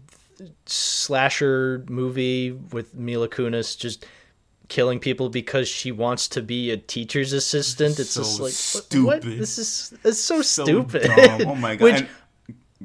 [0.65, 4.05] slasher movie with Mila Kunis just
[4.67, 7.99] killing people because she wants to be a teacher's assistant.
[7.99, 9.21] It's So just like what- what?
[9.23, 9.39] stupid.
[9.39, 11.03] This is it's so, So stupid.
[11.03, 11.41] dumb.
[11.47, 11.83] Oh my god!
[11.83, 12.07] Which And-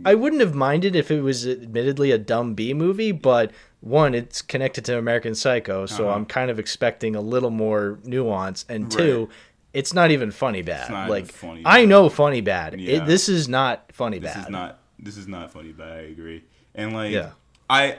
[0.04, 4.42] I wouldn't have minded if it was admittedly a dumb B movie, but one, it's
[4.42, 6.16] connected to American Psycho, so Uh-huh.
[6.16, 8.64] I'm kind of expecting a little more nuance.
[8.68, 9.28] And two, Right.
[9.72, 10.90] it's not even funny bad.
[10.90, 11.88] not even like funny I bad.
[11.88, 12.78] know funny bad.
[12.80, 12.96] Yeah.
[12.98, 14.44] It, this is not funny this bad.
[14.44, 15.92] is not this is not funny, bad.
[15.92, 16.44] I agree.
[16.74, 17.30] And like, Yeah.
[17.70, 17.96] I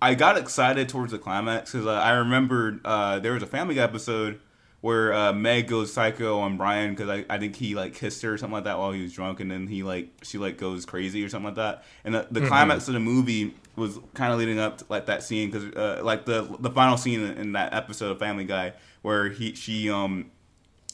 [0.00, 3.74] I got excited towards the climax because uh, I remembered uh, there was a Family
[3.74, 4.38] Guy episode
[4.84, 8.34] where uh, Meg goes psycho on Brian because I, I think he like kissed her
[8.34, 10.84] or something like that while he was drunk, and then he like she like goes
[10.84, 11.84] crazy or something like that.
[12.04, 12.48] And the, the Mm-hmm.
[12.48, 16.04] climax of the movie was kind of leading up to like that scene because uh,
[16.04, 19.88] like the the final scene in, in that episode of Family Guy where he she
[19.90, 20.30] um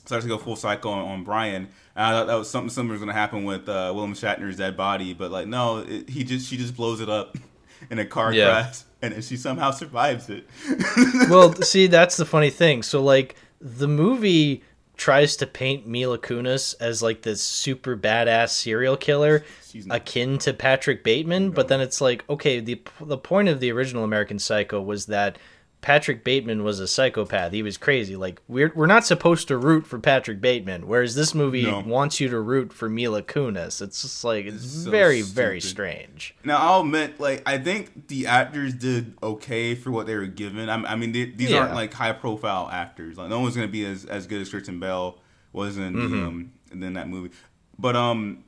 [0.07, 1.69] starts to go full psycho on, on Brian.
[1.97, 4.57] And I thought that was something similar was going to happen with uh, William Shatner's
[4.57, 7.37] dead body, but like no, it, he just she just blows it up
[7.91, 8.45] in a car Yeah.
[8.63, 10.47] crash, and she somehow survives it.
[11.29, 12.83] well, see, that's the funny thing.
[12.85, 14.63] So, like, the movie
[14.97, 19.45] tries to paint Mila Kunis as like this super badass serial killer,
[19.89, 21.51] akin to Patrick Bateman.
[21.51, 25.39] But then it's like, okay, the the point of the original American Psycho was that
[25.83, 27.53] Patrick Bateman was a psychopath.
[27.53, 28.15] He was crazy.
[28.15, 31.81] Like, we're we're not supposed to root for Patrick Bateman, whereas this movie No.
[31.81, 33.81] wants you to root for Mila Kunis.
[33.81, 36.35] It's just like it's, It's so very very strange.
[36.45, 40.69] Now I'll admit, like I think the actors did okay for what they were given.
[40.69, 41.61] I, I mean, they, these Yeah.
[41.61, 43.17] aren't like high profile actors.
[43.17, 45.19] Like no one's gonna be as, as good as Christian Bale
[45.53, 46.11] was in Mm-hmm.
[46.21, 47.35] the, um in that movie.
[47.79, 48.45] But um,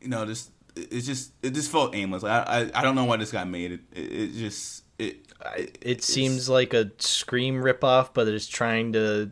[0.00, 2.22] you know, this it's just it just felt aimless.
[2.22, 3.72] Like, I, I I don't know why this got made.
[3.72, 5.16] It it, it just it.
[5.56, 9.30] It it's- seems like a Scream ripoff, but it's trying to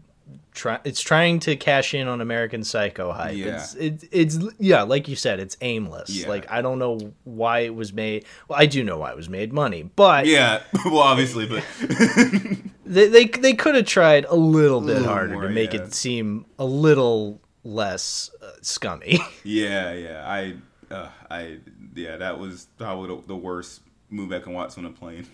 [0.52, 0.78] try.
[0.84, 3.36] It's trying to cash in on American Psycho hype.
[3.36, 3.56] Yeah.
[3.56, 6.10] It's, it, it's yeah, like you said, it's aimless.
[6.10, 6.28] Yeah.
[6.28, 8.24] Like I don't know why it was made.
[8.48, 9.52] Well, I do know why it was made.
[9.52, 11.64] Money, but Yeah, well, obviously, but
[12.86, 15.82] they they, they could have tried a little bit little harder more, to make yeah.
[15.82, 19.18] it seem a little less uh, scummy.
[19.44, 20.54] yeah, yeah, I,
[20.94, 21.58] uh, I,
[21.94, 25.26] yeah, that was probably the, worst movie I can watch on a plane.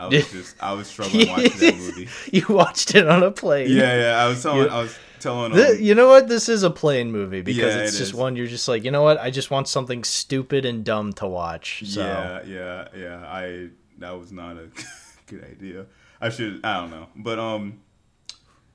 [0.00, 2.08] I was just, I was struggling watching that movie.
[2.32, 3.68] you watched it on a plane.
[3.70, 4.24] Yeah, yeah.
[4.24, 5.52] I was telling, You- I was telling.
[5.52, 6.28] Th- Um, you know what?
[6.28, 8.14] This is a plane movie because Yeah, it's it just is.
[8.14, 9.18] one you're just like, you know what?
[9.20, 11.82] I just want something stupid and dumb to watch.
[11.86, 13.26] So Yeah, yeah, yeah.
[13.26, 14.68] I that was not a
[15.26, 15.86] good idea.
[16.20, 16.60] I should.
[16.64, 17.80] I don't know, but um,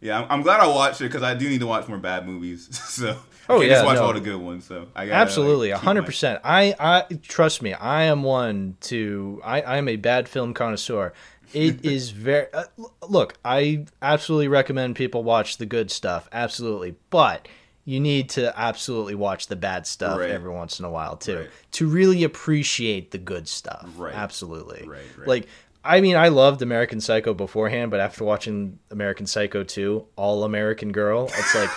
[0.01, 0.19] yeah.
[0.21, 2.67] I'm, I'm glad I watched it because I do need to watch more bad movies.
[2.89, 4.03] so Oh, yeah, just watch no.
[4.05, 4.65] all the good ones.
[4.65, 6.41] So I gotta, absolutely, like, hundred my- percent.
[6.43, 7.73] I, I trust me.
[7.73, 9.41] I am one to.
[9.43, 11.13] I, I am a bad film connoisseur.
[11.53, 12.47] It is very.
[12.53, 12.63] Uh,
[13.07, 16.27] look, I absolutely recommend people watch the good stuff.
[16.31, 17.47] Absolutely, but
[17.87, 20.31] you need to absolutely watch the bad stuff Right.
[20.31, 21.49] every once in a while too Right.
[21.73, 23.87] to really appreciate the good stuff.
[23.95, 24.15] Right.
[24.15, 24.87] Absolutely.
[24.87, 25.27] Right, right.
[25.27, 25.47] Like.
[25.85, 30.91] I mean, I loved American Psycho beforehand, but after watching American Psycho 2, All American
[30.91, 31.69] Girl, it's like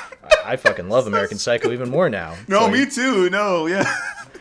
[0.47, 2.33] I, I fucking love American Psycho even more now.
[2.41, 3.29] It's No, like- me too.
[3.31, 3.93] No, yeah,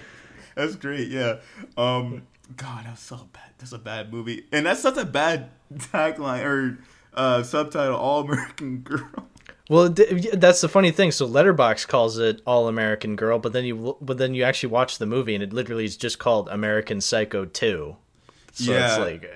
[0.56, 1.10] that's great.
[1.10, 1.38] Yeah.
[1.78, 2.24] Um.
[2.56, 3.52] God, that's so bad.
[3.58, 6.80] That's a bad movie, and that's such a bad tagline or
[7.14, 7.98] uh, subtitle.
[7.98, 9.10] All American Girl.
[9.70, 11.12] Well, that's the funny thing.
[11.12, 14.98] So Letterboxd calls it All American Girl, but then you but then you actually watch
[14.98, 17.98] the movie and it literally is just called American Psycho 2.
[18.54, 18.88] So Yeah.
[18.88, 19.30] it's like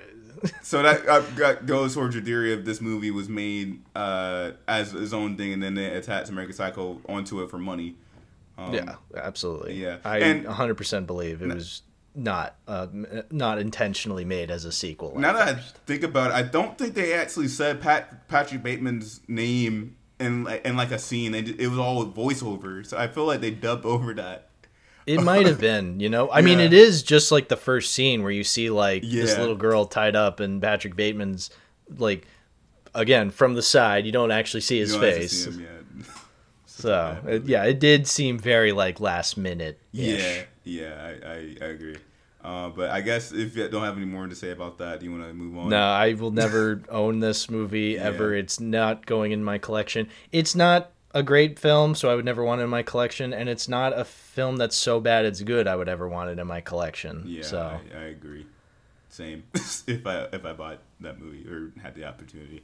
[0.62, 4.92] So that, uh, that goes towards your theory of this movie was made uh, as
[4.94, 7.96] its own thing, and then they attached American Psycho onto it for money.
[8.58, 9.74] Um, yeah, absolutely.
[9.74, 9.98] yeah.
[10.04, 11.82] I And- 100% believe it was
[12.14, 12.86] not uh,
[13.30, 15.18] not intentionally made as a sequel.
[15.18, 19.20] Now that I think about it, I don't think they actually said Pat Patrick Bateman's
[19.28, 21.32] name in in like a scene.
[21.32, 24.48] They, it was all voiceover, so I feel like they dubbed over that.
[25.06, 26.30] It might have been, you know.
[26.30, 29.56] I mean, it is just like the first scene where you see like this little
[29.56, 31.50] girl tied up, and Patrick Bateman's
[31.96, 32.26] like
[32.94, 34.06] again from the side.
[34.06, 35.44] You don't actually see his face.
[35.44, 36.06] see him yet.
[36.66, 39.78] So it, yeah, it did seem very like last minute.
[39.92, 41.96] Yeah, yeah, I, I, I agree.
[42.42, 45.06] Uh, but I guess if you don't have any more to say about that, do
[45.06, 45.68] you want to move on?
[45.68, 48.32] No, I will never own this movie ever.
[48.34, 48.40] Yeah.
[48.40, 50.08] It's not going in my collection.
[50.32, 53.32] It's not a great film, so I would never want it in my collection.
[53.34, 55.66] And it's not a film that's so bad it's good.
[55.66, 57.24] I would ever want it in my collection.
[57.26, 57.60] Yeah, So
[57.94, 58.46] I, I agree.
[59.08, 59.44] Same.
[59.54, 62.62] if I if I bought that movie or had the opportunity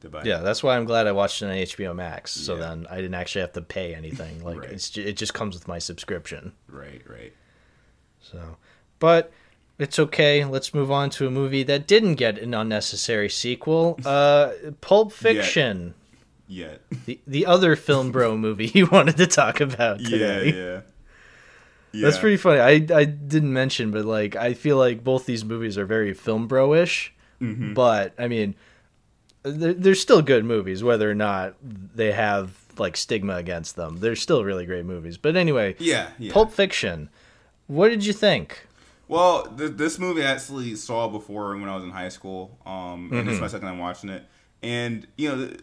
[0.00, 0.20] to buy.
[0.20, 0.26] it.
[0.26, 2.32] yeah, that's why I'm glad I watched it on HBO Max.
[2.32, 2.60] So Yeah.
[2.60, 4.42] then I didn't actually have to pay anything.
[4.44, 4.70] Like Right.
[4.72, 6.52] it's it just comes with my subscription.
[6.68, 7.02] Right.
[7.08, 7.32] Right.
[8.22, 8.56] So,
[8.98, 9.32] but
[9.78, 10.44] it's okay.
[10.44, 13.98] Let's move on to a movie that didn't get an unnecessary sequel.
[14.04, 15.94] Uh, Pulp Fiction.
[16.52, 16.82] Yet.
[17.06, 20.08] The, the other film bro movie you wanted to talk about yeah.
[20.10, 20.44] today.
[20.58, 20.80] Yeah.
[21.92, 22.04] Yeah.
[22.06, 22.60] That's pretty funny.
[22.60, 26.46] I, I didn't mention, but like I feel like both these movies are very film
[26.48, 27.12] bro-ish.
[27.40, 27.74] Mm-hmm.
[27.74, 28.54] But I mean,
[29.42, 33.98] they're, they're still good movies, whether or not they have like stigma against them.
[34.00, 35.16] They're still really great movies.
[35.18, 36.10] But anyway, Yeah.
[36.18, 36.32] Yeah.
[36.32, 37.10] Pulp Fiction.
[37.66, 38.66] What did you think?
[39.08, 42.72] Well, th- this movie I actually saw before when I was in high school, um,
[42.72, 43.26] and Mm-hmm.
[43.26, 44.24] this is my second time watching it.
[44.62, 45.60] And you know, th-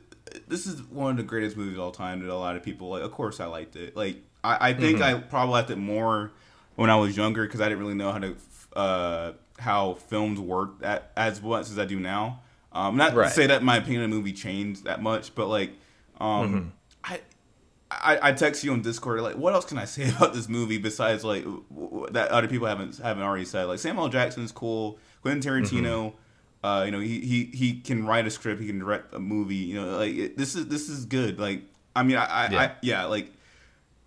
[0.47, 2.89] this is one of the greatest movies of all time that a lot of people
[2.89, 3.03] like.
[3.03, 3.95] Of course, I liked it.
[3.95, 5.17] Like, I, I think Mm-hmm.
[5.17, 6.31] I probably liked it more
[6.75, 8.35] when I was younger because I didn't really know how to
[8.75, 12.41] uh, how films work at, as much as I do now.
[12.71, 13.27] Um, not Right.
[13.27, 15.71] to say that my opinion of the movie changed that much, but like,
[16.19, 16.69] um, Mm-hmm.
[17.13, 17.19] I
[17.89, 20.77] I, I text you on Discord like, what else can I say about this movie
[20.77, 23.63] besides like w- w- that other people haven't haven't already said?
[23.65, 24.09] Like Samuel.
[24.09, 26.13] Jackson's cool, Quentin Tarantino,
[26.63, 29.55] uh, you know, he, he he can write a script, he can direct a movie.
[29.55, 31.39] You know, like it, this is this is good.
[31.39, 31.61] Like
[31.95, 32.59] I mean, I, I yeah, Yeah.
[32.61, 33.33] I, yeah like.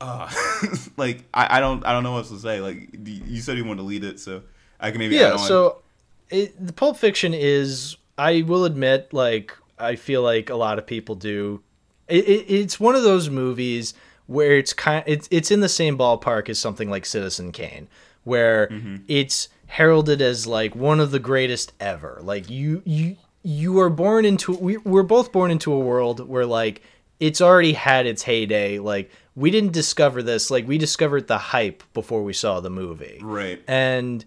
[0.02, 0.30] Uh,
[0.96, 2.60] like I, I don't I don't know what else to say.
[2.60, 4.42] Like you said you wanted to lead it, so
[4.80, 5.82] I can maybe yeah so
[6.30, 10.86] it, the pulp fiction is i will admit like i feel like a lot of
[10.86, 11.60] people do
[12.08, 13.92] it, it, it's one of those movies
[14.26, 17.88] where it's kind it's, it's in the same ballpark as something like citizen kane
[18.24, 18.96] where Mm-hmm.
[19.08, 24.24] it's heralded as like one of the greatest ever like you you you are born
[24.24, 26.82] into we, we're both born into a world where like
[27.18, 31.82] it's already had its heyday like we didn't discover this like we discovered the hype
[31.94, 33.62] before we saw the movie right.
[33.66, 34.24] and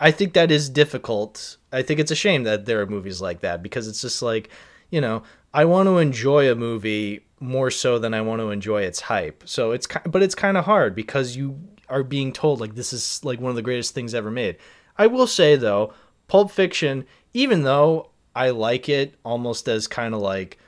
[0.00, 1.56] I think that is difficult.
[1.72, 4.50] I think it's a shame that there are movies like that because it's just like,
[4.90, 8.82] you know, I want to enjoy a movie more so than I want to enjoy
[8.82, 9.44] its hype.
[9.46, 13.20] So it's but it's kind of hard because you are being told like this is
[13.24, 14.56] like one of the greatest things ever made.
[14.96, 15.92] I will say though,
[16.28, 20.58] Pulp Fiction, even though I like it almost as kind of like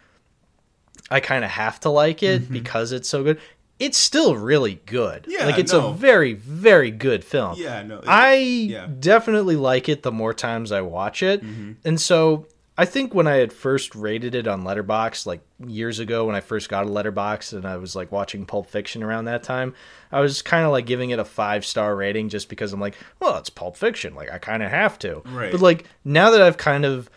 [1.11, 3.41] I kind of have to like it because it's so good.
[3.79, 5.27] It's still really good.
[5.29, 5.89] Yeah, like it's no.
[5.91, 7.57] a very very good film.
[7.59, 7.99] Yeah, no.
[7.99, 8.87] it- I yeah.
[8.99, 11.43] definitely like it the more times I watch it.
[11.43, 11.73] Mm-hmm.
[11.85, 12.47] And so
[12.79, 16.41] I think when I had first rated it on Letterboxd like years ago when I
[16.41, 19.75] first got a Letterboxd and I was like watching Pulp Fiction around that time,
[20.13, 23.39] I was kind of like giving it a 5-star rating just because I'm like, well,
[23.39, 25.23] it's Pulp Fiction, like I kind of have to.
[25.25, 25.51] Right.
[25.51, 27.09] But like now that I've kind of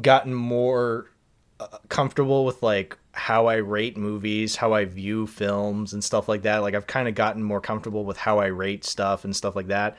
[0.00, 1.10] gotten more
[1.60, 6.42] uh, comfortable with like how I rate movies, how I view films and stuff like
[6.42, 6.58] that.
[6.58, 9.66] Like I've kind of gotten more comfortable with how I rate stuff and stuff like
[9.68, 9.96] that.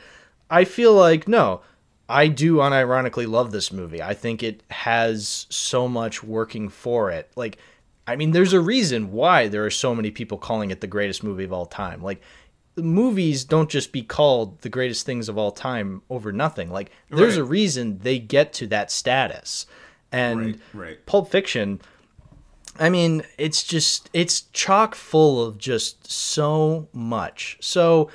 [0.50, 1.62] I feel like no,
[2.10, 4.02] I do unironically love this movie.
[4.02, 7.32] I think it has so much working for it.
[7.36, 7.58] Like
[8.08, 11.24] I mean there's a reason why there are so many people calling it the greatest
[11.24, 12.02] movie of all time.
[12.02, 12.22] Like
[12.76, 16.72] movies don't just be called the greatest things of all time over nothing.
[16.72, 17.42] Like there's Right.
[17.42, 19.66] a reason they get to that status.
[20.12, 21.06] And Right, right.
[21.06, 21.80] Pulp Fiction,
[22.80, 27.58] I mean, it's just it's chock full of just so much.
[27.62, 28.10] So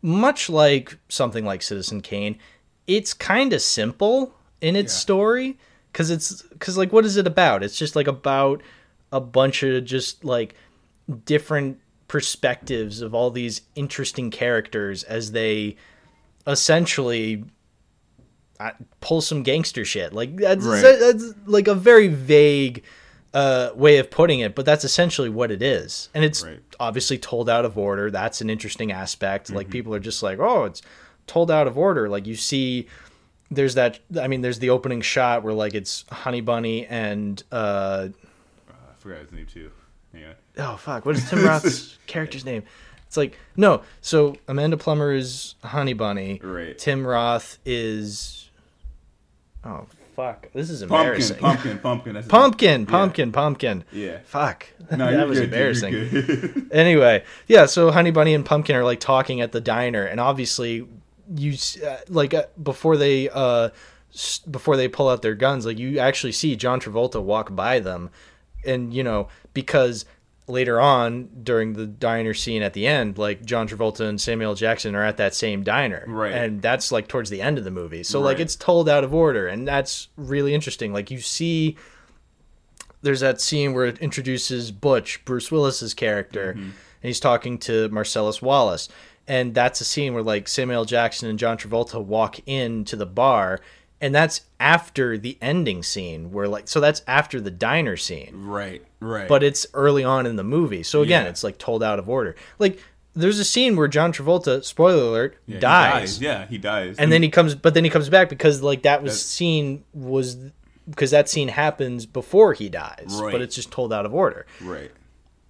[0.00, 2.38] much like something like Citizen Kane,
[2.86, 4.98] it's kind of simple in its Yeah.
[4.98, 5.58] story
[5.92, 7.62] cuz it's cuz like what is it about?
[7.62, 8.62] It's just like about
[9.12, 10.54] a bunch of just like
[11.24, 15.76] different perspectives of all these interesting characters as they
[16.46, 17.44] essentially
[18.60, 18.70] uh,
[19.00, 20.12] pull some gangster shit.
[20.12, 20.82] Like that's, Right.
[20.98, 22.82] that's like a very vague
[23.32, 26.08] uh, way of putting it, but that's essentially what it is.
[26.14, 26.60] And it's Right.
[26.78, 28.10] obviously told out of order.
[28.10, 29.50] That's an interesting aspect.
[29.50, 30.82] Like people are just like, oh, it's
[31.26, 32.08] told out of order.
[32.08, 32.88] Like you see,
[33.50, 34.00] there's that.
[34.20, 38.08] I mean, there's the opening shot where like it's Honey Bunny and uh,
[38.68, 39.70] I forgot his name too.
[40.12, 40.34] Yeah.
[40.58, 42.62] oh fuck, what is Tim Roth's character's name?
[43.06, 43.82] It's like no.
[44.00, 46.40] So Amanda Plummer is Honey Bunny.
[46.42, 46.76] Right.
[46.76, 48.50] Tim Roth is.
[49.64, 50.48] Oh fuck!
[50.52, 51.38] This is embarrassing.
[51.38, 52.14] pumpkin, pumpkin.
[52.28, 52.28] pumpkin.
[52.28, 53.84] pumpkin, pumpkin, pumpkin.
[53.92, 54.18] Yeah.
[54.24, 54.66] Fuck.
[54.90, 56.68] No, that was good, embarrassing.
[56.72, 57.66] anyway, yeah.
[57.66, 60.86] So Honey Bunny and Pumpkin are like talking at the diner, and obviously,
[61.36, 61.54] you
[61.86, 63.70] uh, like uh, before they uh
[64.12, 67.80] s- before they pull out their guns, like you actually see John Travolta walk by
[67.80, 68.10] them,
[68.64, 70.04] and you know because
[70.46, 74.94] later on during the diner scene at the end, like John Travolta and Samuel Jackson
[74.94, 76.32] are at that same diner, Right.
[76.32, 79.14] And that's like towards the end of the movie, so like it's told out of
[79.14, 80.92] order, and that's really interesting.
[80.92, 81.76] Like you see
[83.02, 86.72] there's that scene where it introduces Butch, Bruce Willis's character, and
[87.02, 88.88] he's talking to Marcellus Wallace.
[89.26, 90.84] And that's a scene where like Samuel.
[90.84, 93.60] Jackson and John Travolta walk into the bar,
[94.00, 98.32] and that's after the ending scene where like so that's after the diner scene.
[98.44, 99.26] right, right.
[99.28, 100.82] But it's early on in the movie.
[100.82, 101.30] So again, Yeah.
[101.30, 102.36] it's like told out of order.
[102.58, 102.78] Like
[103.14, 106.20] there's a scene where John Travolta, spoiler alert, Yeah, he dies.
[106.20, 106.96] Yeah, he dies.
[106.98, 110.36] And then he comes but then he comes back because like that was scene was
[110.90, 113.32] because that scene happens before he dies, Right.
[113.32, 114.44] but it's just told out of order.
[114.60, 114.90] right.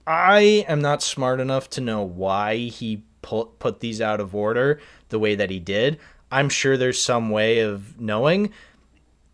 [0.07, 4.79] I am not smart enough to know why he put put these out of order
[5.09, 5.99] the way that he did.
[6.31, 8.53] I'm sure there's some way of knowing.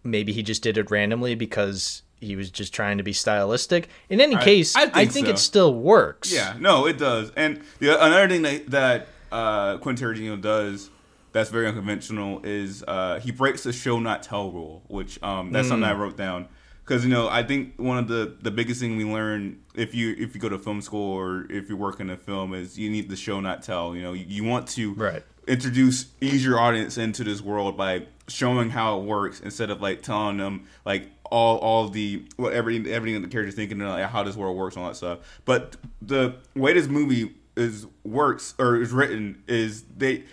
[0.05, 3.89] Maybe he just did it randomly because he was just trying to be stylistic.
[4.09, 5.33] In any I- case, I I think think, so.
[5.33, 6.33] it still works.
[6.33, 7.33] Yeah, no, it does.
[7.37, 10.89] And the another thing that that uh, Quentin Tarantino does
[11.33, 15.69] that's very unconventional is uh, he breaks the show not tell rule, which um, that's
[15.69, 16.49] something I wrote down
[16.91, 20.17] because you know I think one of the the biggest thing we learn if you
[20.19, 22.91] if you go to film school or if you work in a film is you
[22.91, 23.95] need the show not tell.
[23.95, 25.23] You know, you, you want to Right.
[25.47, 30.03] introduce ease your audience into this world by showing how it works instead of like
[30.03, 34.11] telling them like all all the what everything everything that the character's thinking and like
[34.11, 35.21] how this world works and all that stuff.
[35.45, 40.25] But the way this movie is works or is written is they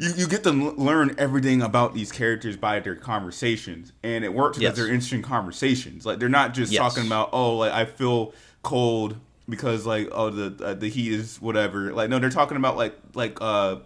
[0.00, 4.58] you, you get to learn everything about these characters by their conversations and it works
[4.58, 4.76] because Yes.
[4.76, 6.80] they're interesting conversations like they're not just Yes.
[6.80, 8.32] talking about oh like i feel
[8.62, 9.16] cold
[9.48, 12.94] because like oh the uh, the heat is whatever like no they're talking about like
[13.14, 13.76] like uh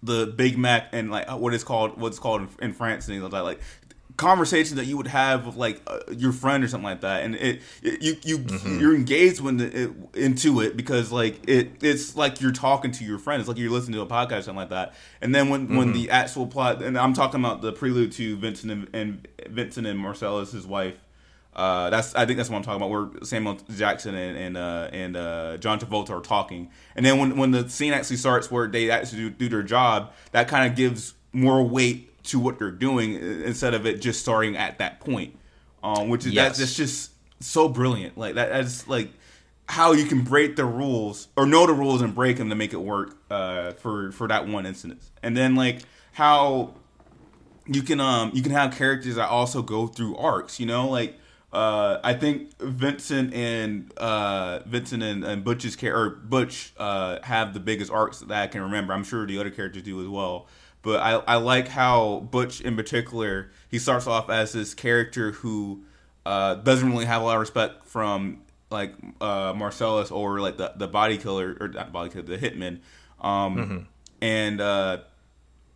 [0.00, 3.22] the Big Mac and like what is called what's called in, in France and things
[3.24, 3.60] like that, like
[4.18, 7.36] conversations that you would have with like uh, your friend or something like that, and
[7.36, 8.44] it, it you you
[8.78, 13.18] you're engaged when it, into it because like it it's like you're talking to your
[13.18, 13.40] friend.
[13.40, 14.94] It's like you're listening to a podcast or something like that.
[15.22, 18.72] And then when when the actual plot, and I'm talking about the prelude to Vincent
[18.72, 20.96] and, and Vincent and Marcellus, his wife.
[21.54, 22.90] Uh, that's I think that's what I'm talking about.
[22.90, 27.36] Where Samuel Jackson and and uh, and uh, John Travolta are talking, and then when
[27.36, 30.76] when the scene actually starts, where they actually do, do their job, that kind of
[30.76, 35.36] gives more weight to what they're doing instead of it just starting at that point.
[35.82, 36.48] Um, which is Yes.
[36.48, 38.18] that's that's just so brilliant.
[38.18, 39.10] Like that, that's like
[39.68, 42.72] how you can break the rules or know the rules and break them to make
[42.72, 45.80] it work uh, for for that one instance, and then like
[46.12, 46.74] how
[47.66, 51.18] you can um you can have characters that also go through arcs you know like
[51.52, 57.60] uh i think vincent and uh vincent and, and butch's or butch uh have the
[57.60, 60.46] biggest arcs that i can remember i'm sure the other characters do as well
[60.82, 65.82] but i i like how butch in particular he starts off as this character who
[66.26, 70.72] uh doesn't really have a lot of respect from like uh marcellus or like the
[70.76, 72.78] the body killer or not body killer the hitman
[73.20, 73.86] um
[74.20, 74.98] and uh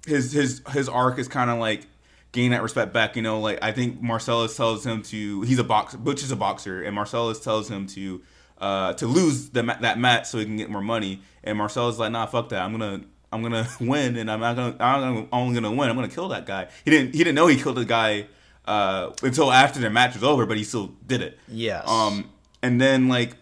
[0.06, 1.86] his his his arc is kind of like
[2.32, 3.14] gain that respect back.
[3.16, 6.36] You know, like I think Marcellus tells him to he's a boxer, Butch is a
[6.36, 8.22] boxer, and Marcellus tells him to
[8.58, 11.22] uh to lose the that match so he can get more money.
[11.44, 12.62] And Marcellus is like, nah, fuck that.
[12.62, 13.02] I'm gonna
[13.32, 15.88] I'm gonna win, and I'm not gonna I'm only gonna win.
[15.88, 16.68] I'm gonna kill that guy.
[16.84, 18.26] He didn't he didn't know he killed the guy
[18.66, 21.38] uh until after their match was over, but he still did it.
[21.48, 21.88] Yes.
[21.88, 22.30] Um,
[22.62, 23.36] and then like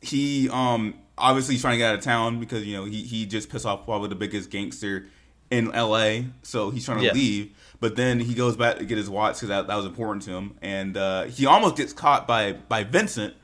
[0.00, 3.26] he um obviously he's trying to get out of town because you know he he
[3.26, 5.06] just pissed off probably the biggest gangster
[5.50, 6.26] in L.A.
[6.42, 7.12] So he's trying to Yeah.
[7.12, 10.22] leave, but then he goes back to get his watch because that, that was important
[10.24, 13.34] to him, and uh, he almost gets caught by by Vincent.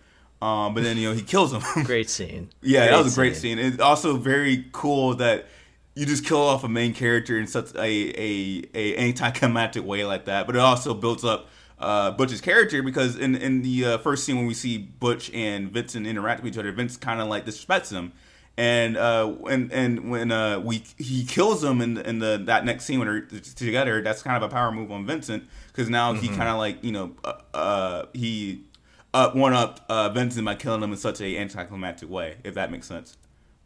[0.43, 1.63] Um, but then you know he kills him.
[1.85, 2.51] Great scene.
[2.63, 3.59] Yeah, that was a great scene.
[3.59, 5.47] It's also very cool that
[5.95, 10.25] you just kill off a main character in such a a, a anticlimactic way like
[10.25, 10.47] that.
[10.47, 14.37] But it also builds up uh, Butch's character because in in the uh, first scene
[14.37, 17.91] when we see Butch and Vincent interact with each other, Vince kind of like disrespects
[17.91, 18.13] him.
[18.57, 22.85] And uh, and and when uh, we he kills him in in the that next
[22.85, 26.29] scene when they're together, that's kind of a power move on Vincent because now he
[26.29, 28.65] kind of like you know uh, uh, he
[29.13, 32.71] up one up uh, Vincent by killing him in such a anticlimactic way, if that
[32.71, 33.17] makes sense.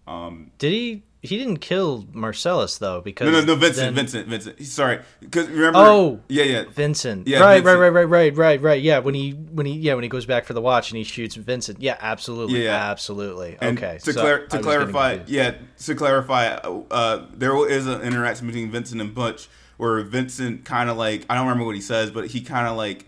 [0.06, 4.28] Um, Did he he didn't kill Marcellus though because No, no, no, Vincent, then- Vincent,
[4.28, 4.60] Vincent.
[4.66, 5.78] Sorry, because remember.
[5.78, 6.20] Oh.
[6.28, 6.64] yeah, yeah.
[6.70, 7.26] Vincent.
[7.26, 7.80] Yeah, right, right, Vincent.
[7.80, 8.82] right, right, right, right, right.
[8.82, 11.04] Yeah, when he when he yeah when he goes back for the watch and he
[11.04, 11.80] shoots Vincent.
[11.80, 12.90] Yeah, absolutely, Yeah.
[12.90, 13.56] absolutely.
[13.62, 18.46] And okay, To, so clar- to clarify, yeah, to clarify, uh, there is an interaction
[18.46, 22.10] between Vincent and Butch where Vincent kind of like I don't remember what he says,
[22.10, 23.06] but he kind of like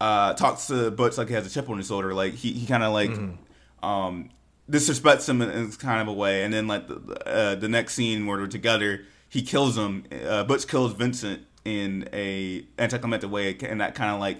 [0.00, 2.14] uh, talks to Butch like he has a chip on his shoulder.
[2.14, 3.84] Like he, he kind of like Mm-hmm.
[3.88, 4.30] um,
[4.70, 7.94] disrespects him in, in kind of a way, and then like the, uh, the next
[7.94, 10.04] scene where they're together, he kills him.
[10.26, 14.38] Uh, Butch kills Vincent in a anticlimactic way, and that kind of like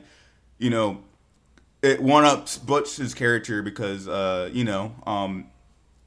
[0.59, 1.03] you know
[1.83, 5.47] it one ups Butch's character because uh, you know um,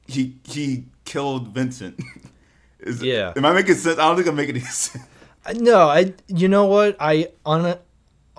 [0.06, 2.00] he he killed Vincent.
[2.80, 3.32] Is, Yeah.
[3.36, 3.98] Am I making sense?
[3.98, 5.04] I don't think I'm making any sense.
[5.54, 6.14] No, I.
[6.28, 6.96] You know what?
[7.00, 7.76] I on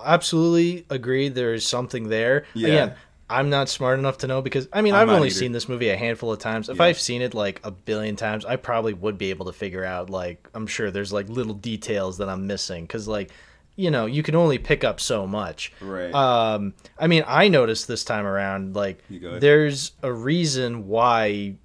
[0.06, 1.30] absolutely agree.
[1.30, 2.46] There is something there.
[2.54, 2.68] Yeah.
[2.68, 2.96] Again,
[3.30, 5.36] I'm not smart enough to know because I mean I'm I've only either.
[5.38, 6.68] seen this movie a handful of times.
[6.68, 6.84] If Yeah.
[6.84, 10.10] I've seen it like a billion times, I probably would be able to figure out.
[10.10, 13.32] Like I'm sure there's like little details that I'm missing because like
[13.78, 15.72] you know you can only pick up so much.
[15.80, 16.14] Right.
[16.14, 16.74] Um.
[17.00, 19.42] I mean, I noticed this time around like You go ahead.
[19.42, 21.56] there's a reason why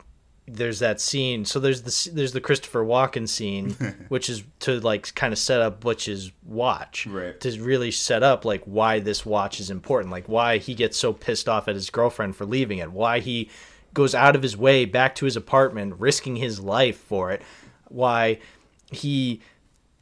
[0.48, 1.44] there's that scene.
[1.44, 3.70] So there's the there's the Christopher Walken scene,
[4.08, 7.38] which is to like kind of set up Butch's watch, Right.
[7.40, 11.12] To really set up like why this watch is important, like why he gets so
[11.12, 13.50] pissed off at his girlfriend for leaving it, why he
[13.92, 17.42] goes out of his way back to his apartment, risking his life for it,
[17.88, 18.38] why
[18.92, 19.40] he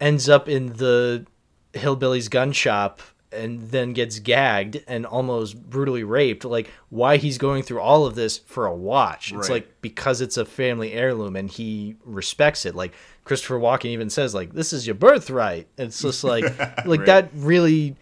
[0.00, 1.24] ends up in the
[1.72, 3.00] hillbilly's gun shop
[3.34, 8.14] and then gets gagged and almost brutally raped like why he's going through all of
[8.14, 9.32] this for a watch.
[9.32, 9.56] It's Right.
[9.56, 12.74] like because it's a family heirloom and he respects it.
[12.74, 15.66] Like christopher walken even says like this is your birthright.
[15.78, 16.44] It's just like
[16.86, 17.06] like Right.
[17.06, 17.96] that really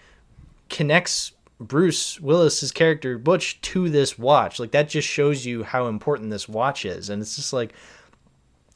[0.68, 4.58] connects bruce willis's character butch to this watch.
[4.58, 7.08] Like that just shows you how important this watch is.
[7.10, 7.72] And it's just like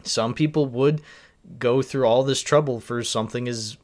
[0.04, 1.02] some people would
[1.58, 3.76] go through all this trouble for something as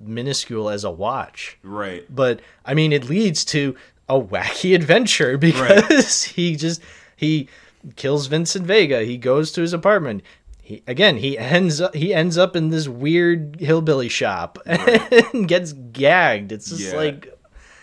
[0.00, 1.58] minuscule as a watch.
[1.62, 2.04] right.
[2.14, 3.76] But I mean, it leads to
[4.08, 6.80] a wacky adventure because he just
[7.16, 7.48] he
[7.96, 9.02] kills Vincent Vega.
[9.02, 10.22] He goes to his apartment.
[10.62, 15.72] He again he ends up he ends up in this weird hillbilly shop and gets
[15.72, 16.52] gagged.
[16.52, 16.96] It's just Yeah.
[16.96, 17.38] like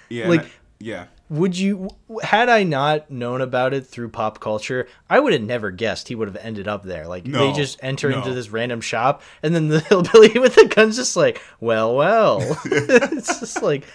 [0.10, 0.28] Yeah.
[0.28, 1.06] like- yeah.
[1.32, 1.88] Would you
[2.22, 6.16] had I not known about it through pop culture, I would have never guessed he
[6.16, 7.08] would have ended up there.
[7.08, 10.98] Like they just enter into this random shop, and then the hillbilly with the gun's
[10.98, 12.40] just like, well, well.
[12.66, 13.86] it's just like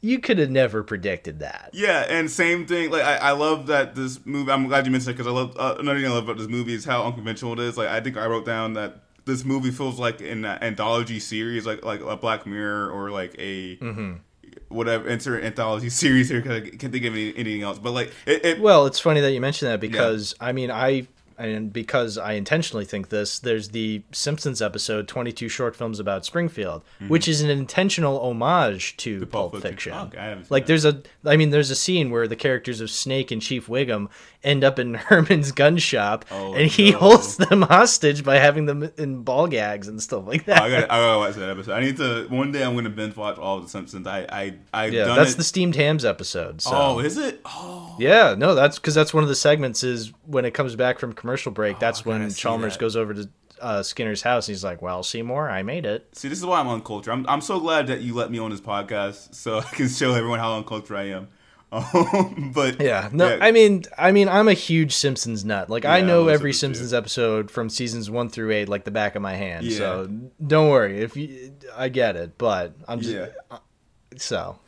[0.00, 1.70] you could have never predicted that.
[1.72, 2.92] Yeah, and same thing.
[2.92, 4.52] Like I, I love that this movie.
[4.52, 6.48] I'm glad you mentioned it because I love uh, another thing I love about this
[6.48, 7.76] movie is how unconventional it is.
[7.76, 11.84] Like I think I wrote down that this movie feels like an anthology series, like
[11.84, 14.12] like a Black Mirror or like a Mm-hmm.
[14.68, 17.78] Whatever insert anthology series here because I can't think of any, anything else.
[17.78, 21.06] But like it, it Well, it's funny that you mentioned that because I mean I
[21.38, 26.82] and because I intentionally think this, there's the Simpsons episode 22 short films about Springfield,
[27.08, 29.30] which is an intentional homage to Mm-hmm.
[29.30, 29.92] Pulp Pulp, Fiction.
[29.92, 30.18] Fiction.
[30.18, 30.66] I like that.
[30.66, 34.08] there's a I mean there's a scene where the characters of Snake and Chief Wiggum
[34.46, 36.98] end up in Herman's gun shop Oh, and he no.
[36.98, 40.62] holds them hostage by having them in ball gags and stuff like that.
[40.62, 41.72] I gotta, I gotta watch that episode.
[41.72, 42.62] I need to one day.
[42.64, 44.06] I'm gonna binge watch all of the Simpsons.
[44.06, 45.36] I I I yeah, done that's it.
[45.38, 46.62] the steamed hams episode.
[46.62, 46.70] So.
[46.72, 47.40] oh, is it?
[47.44, 50.98] Oh, Yeah, no, that's because that's one of the segments is when it comes back
[50.98, 51.78] from commercial break.
[51.78, 52.80] that's when Chalmers that.
[52.80, 53.28] goes over to
[53.60, 54.46] uh, Skinner's house.
[54.48, 57.12] And he's like, "Well, Seymour, I made it." see, this is why I'm uncultured.
[57.12, 60.14] I'm I'm so glad that you let me on this podcast so I can show
[60.14, 61.28] everyone how uncultured I am.
[61.76, 65.68] Um, but Yeah, no, I mean, I mean, I'm a huge Simpsons nut.
[65.68, 68.84] Like, I Yeah, I know every Simpsons, Simpsons episode from seasons one through eight like
[68.84, 69.66] the back of my hand.
[69.66, 69.78] Yeah.
[69.78, 70.10] So
[70.44, 72.38] don't worry if you, I get it.
[72.38, 73.58] But I'm just yeah.
[74.16, 74.58] so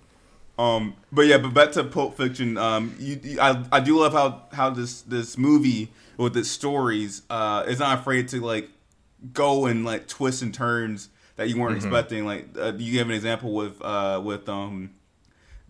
[0.59, 2.57] Um, but yeah, but back to Pulp Fiction.
[2.59, 7.23] Um, you, you- I, I do love how how this this movie with its stories
[7.31, 8.69] uh is not afraid to like
[9.33, 12.27] go and like twists and turns that you weren't expecting.
[12.27, 14.91] Like uh, you gave an example with uh with um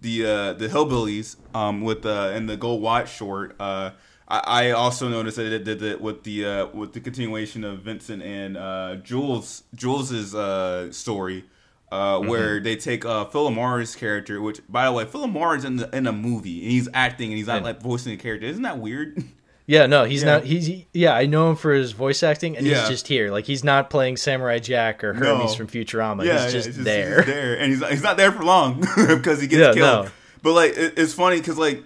[0.01, 3.57] the uh the hillbillies um with uh and the gold watch short.
[3.61, 3.91] Uh,
[4.31, 7.81] I, I also noticed that it did it with the uh with the continuation of
[7.81, 11.45] Vincent and uh Jules Jules's uh story
[11.91, 15.77] uh, where they take uh, Phil LaMarr's character, which by the way, Phil LaMarr's in
[15.77, 17.69] the in a movie and he's acting and he's not Yeah.
[17.69, 18.47] like voicing a character.
[18.47, 19.23] Isn't that weird?
[19.69, 20.29] yeah, no, he's Yeah.
[20.35, 20.45] not.
[20.45, 22.81] He's he- yeah, I know him for his voice acting, and Yeah.
[22.81, 23.31] he's just here.
[23.31, 25.37] Like he's not playing Samurai Jack or No.
[25.37, 26.25] Hermes from Futurama.
[26.25, 27.19] yeah, he's just it's there.
[27.23, 30.07] He's there, and he's he's not there for long because he gets killed.
[30.07, 30.11] no.
[30.43, 31.85] But like, it, it's funny because like,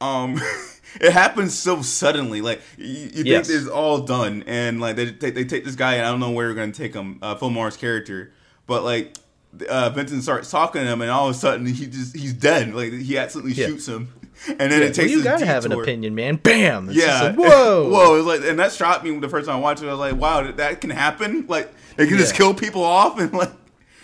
[0.00, 0.40] um.
[1.00, 3.46] It happens so suddenly, like you, you Yes.
[3.46, 6.18] think it's all done, and like they take they take this guy, and I don't
[6.18, 8.32] know where they're gonna take him, uh, Phil Morris character,
[8.66, 9.14] but like
[9.68, 12.74] uh, Vincent starts talking to him, and all of a sudden he just he's dead,
[12.74, 13.68] like he absolutely Yeah.
[13.68, 14.12] shoots him,
[14.48, 16.36] and then Yeah, it takes well, you gotta have an opinion, man.
[16.36, 16.88] Bam.
[16.88, 17.22] It's Yeah.
[17.22, 17.88] like, whoa.
[17.90, 18.16] Whoa.
[18.16, 19.86] It like, and that shocked me the first time I watched it.
[19.88, 21.46] I was like, wow, that, can happen.
[21.48, 23.50] Like, they can just kill people off and like,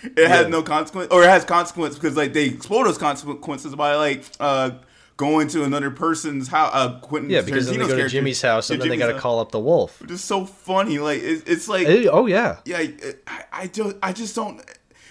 [0.03, 3.95] it has no consequence, or it has consequence because like they explore those consequences by
[3.95, 4.71] like uh
[5.17, 6.69] going to another person's house.
[6.71, 9.11] Uh, Quentin Yeah, because then they go to Jimmy's house and Yeah, then they got
[9.11, 9.99] to call up the wolf.
[10.07, 10.99] It's so funny.
[10.99, 12.57] Like, it, it's like, Eh, oh yeah.
[12.65, 14.61] yeah, it- I, I just, I just don't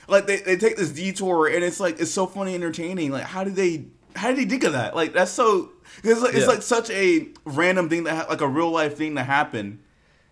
[0.09, 3.11] like they, they take this detour and it's like it's so funny, entertaining.
[3.11, 3.87] Like, how do they,
[4.17, 4.95] how did he think of that?
[4.97, 5.71] Like, that's so.
[6.03, 9.15] It's like, it's like such a random thing that ha- like a real life thing
[9.17, 9.81] to happen,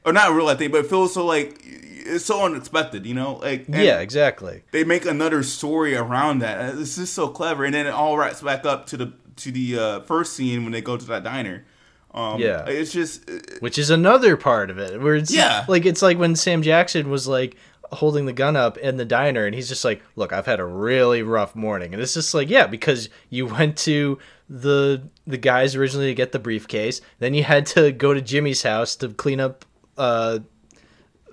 [0.04, 3.06] or not a real life thing, but it feels so like it's so unexpected.
[3.06, 4.62] You know, like Yeah, exactly.
[4.72, 6.76] They make another story around that.
[6.76, 9.78] It's just so clever, and then it all wraps back up to the to the
[9.78, 11.64] uh, first scene when they go to that diner.
[12.12, 12.64] Um, Yeah.
[12.66, 13.28] it's just
[13.60, 15.64] Which is another part of it where it's Yeah.
[15.66, 17.56] like it's like when Sam Jackson was like
[17.94, 20.64] holding the gun up in the diner and he's just like, "Look, I've had a
[20.64, 24.18] really rough morning." And it's just like, "Yeah, because you went to
[24.48, 28.62] the the guys originally to get the briefcase, then you had to go to Jimmy's
[28.62, 29.64] house to clean up
[29.96, 30.40] uh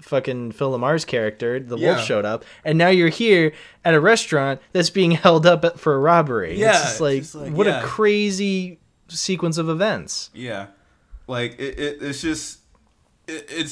[0.02, 1.94] fucking Phil LaMarr's character, the Yeah.
[1.96, 3.54] wolf showed up, and now you're here
[3.86, 6.58] at a restaurant that's being held up for a robbery.
[6.60, 7.82] Yeah, it's just like, just like, what yeah.
[7.82, 10.30] a crazy sequence of events.
[10.34, 10.68] Yeah,
[11.28, 12.60] like it, it it's just
[13.28, 13.72] it, it's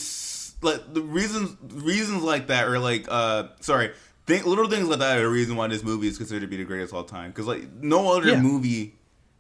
[0.61, 3.91] like the reasons reasons like that are like uh sorry
[4.25, 6.57] think little things like that are the reason why this movie is considered to be
[6.57, 8.41] the greatest of all time because like no other Yeah.
[8.41, 8.95] movie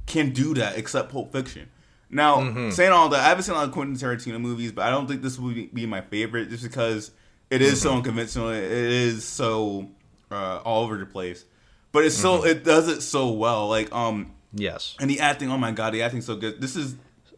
[0.07, 1.69] can do that except Pulp Fiction.
[2.09, 2.71] Now Mm-hmm.
[2.71, 5.07] saying all that, I haven't seen a lot of Quentin Tarantino movies, but I don't
[5.07, 7.11] think this would be- be my favorite just because
[7.51, 7.83] it is Mm-hmm.
[7.83, 8.49] so unconventional.
[8.49, 9.89] It is so
[10.31, 11.45] uh, all over the place,
[11.91, 12.41] but it's Mm-hmm.
[12.41, 13.67] so it does it so well.
[13.67, 14.95] Like um Yes.
[14.99, 16.59] and the acting, oh my god, the acting's so good.
[16.59, 16.95] This is,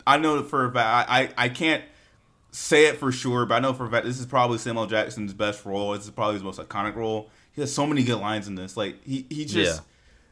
[0.07, 1.83] I know for a fact, I, I, I can't
[2.51, 5.33] say it for sure, but I know for a fact this is probably Samuel Jackson's
[5.33, 5.93] best role.
[5.93, 7.29] This is probably his most iconic role.
[7.53, 8.75] He has so many good lines in this.
[8.77, 9.83] Like he, he just, Yeah.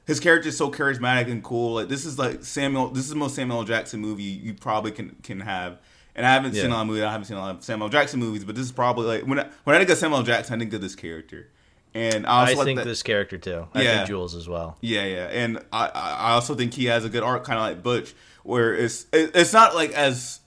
[0.06, 1.76] his character is so charismatic and cool.
[1.76, 2.90] Like this is like Samuel.
[2.90, 5.80] This is the most Samuel Jackson movie you probably can can have.
[6.16, 6.72] And I haven't seen Yeah.
[6.72, 7.04] a lot of movies.
[7.04, 9.40] I haven't seen a lot of Samuel Jackson movies, but this is probably like when
[9.40, 11.48] I, when I think of Samuel Jackson, I think of this character.
[11.94, 13.68] And I also I like think that- this character too.
[13.74, 13.96] I Yeah.
[13.98, 14.78] think Jules as well.
[14.82, 17.64] yeah, yeah, and I I I also think he has a good arc, kind of
[17.66, 18.14] like Butch,
[18.44, 20.40] where it's it, it's not like as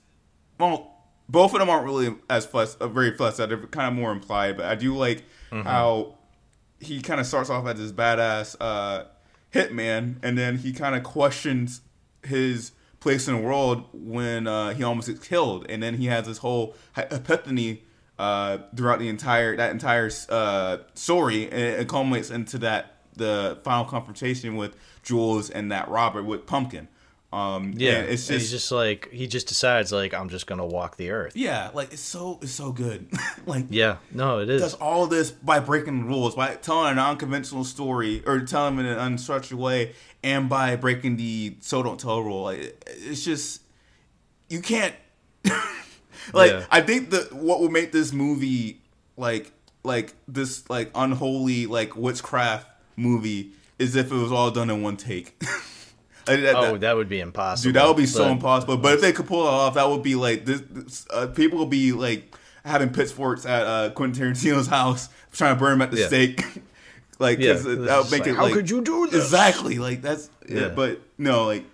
[0.58, 0.91] well.
[1.28, 3.48] Both of them aren't really as uh, very fleshed out.
[3.48, 5.24] They're kind of more implied, but I do like
[5.64, 6.18] how
[6.80, 9.04] he kind of starts off as this badass uh,
[9.54, 11.80] hitman, and then he kind of questions
[12.24, 16.26] his place in the world when uh, he almost gets killed, and then he has
[16.26, 17.82] this whole epiphany
[18.18, 23.84] uh, throughout the entire that entire uh, story, and it culminates into that the final
[23.84, 26.88] confrontation with Jules and that Robert with Pumpkin.
[27.32, 30.66] Um, Yeah, and it's and he's just like he just decides like I'm just gonna
[30.66, 31.34] walk the earth.
[31.34, 33.08] yeah, like it's so it's so good.
[33.46, 34.60] like Yeah, no, it is.
[34.60, 38.84] does all this by breaking the rules, by telling an unconventional story or telling them
[38.84, 42.42] in an unstructured way, and by breaking the so don't tell rule.
[42.42, 43.62] Like it's just
[44.50, 44.94] you can't.
[46.34, 46.64] like Yeah.
[46.70, 48.82] I think that what will make this movie
[49.16, 49.52] like
[49.84, 54.96] like this like unholy like witchcraft movie is if it was all done in one
[54.98, 55.42] take.
[56.26, 57.68] That- Oh, that- that would be impossible.
[57.68, 58.76] Dude, that would be so But- impossible.
[58.76, 60.62] But if they could pull it off, that would be like this.
[60.70, 65.58] this uh, people would be like having pitchforks at uh, Quentin Tarantino's house, trying to
[65.60, 66.06] burn him at the Yeah.
[66.06, 66.44] stake.
[67.18, 67.64] like, Yeah, that
[68.02, 68.36] would make like, it.
[68.36, 69.24] how like- could you do this?
[69.24, 69.78] Exactly.
[69.78, 70.30] Like that's.
[70.48, 70.60] Yeah.
[70.60, 70.68] Yeah.
[70.68, 71.64] But no, like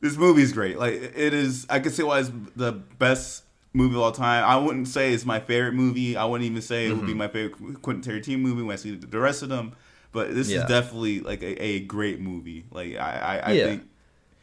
[0.00, 0.78] this movie's great.
[0.78, 1.66] Like it is.
[1.68, 4.44] I could see why it's the best movie of all time.
[4.44, 6.16] I wouldn't say it's my favorite movie.
[6.16, 8.94] I wouldn't even say it would be my favorite Quentin Tarantino movie when I see
[8.96, 9.72] the rest of them.
[10.12, 10.62] But this Yeah.
[10.62, 12.64] is definitely like a, a great movie.
[12.72, 13.64] Like I, I, I Yeah.
[13.66, 13.82] think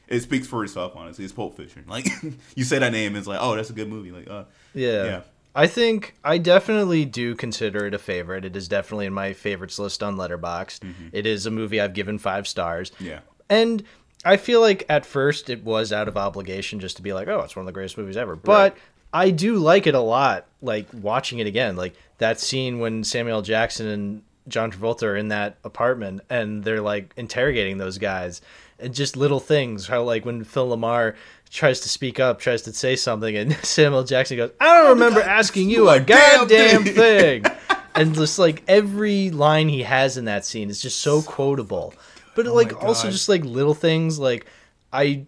[0.07, 0.93] it speaks for itself.
[0.95, 1.85] Honestly, it's Pulp Fiction.
[1.87, 2.07] Like
[2.55, 4.11] you say that name, it's like, oh, that's a good movie.
[4.11, 4.43] Like, uh,
[4.73, 5.03] Yeah.
[5.03, 5.21] Yeah.
[5.55, 8.45] I think I definitely do consider it a favorite.
[8.45, 10.93] It is definitely in my favorites list on Letterboxd.
[11.11, 12.91] It is a movie I've given five stars.
[12.91, 13.05] Mm-hmm.
[13.05, 13.83] yeah, And
[14.23, 17.39] I feel like at first it was out of obligation just to be like, oh,
[17.39, 18.35] it's one of the greatest movies ever.
[18.35, 18.77] But
[19.11, 21.75] I do like it a lot, like watching it again.
[21.75, 26.81] Like that scene when Samuel Jackson and John Travolta are in that apartment and they're
[26.81, 28.41] like interrogating those guys.
[28.79, 31.15] And just little things, how like when Phil LaMarr
[31.49, 35.21] tries to speak up, tries to say something, and Samuel Jackson goes, I don't remember
[35.21, 37.45] asking you a damn goddamn thing."
[37.95, 41.93] and just like every line he has in that scene is just so quotable.
[42.35, 44.45] But oh like Oh my also just like little things like
[44.93, 45.25] I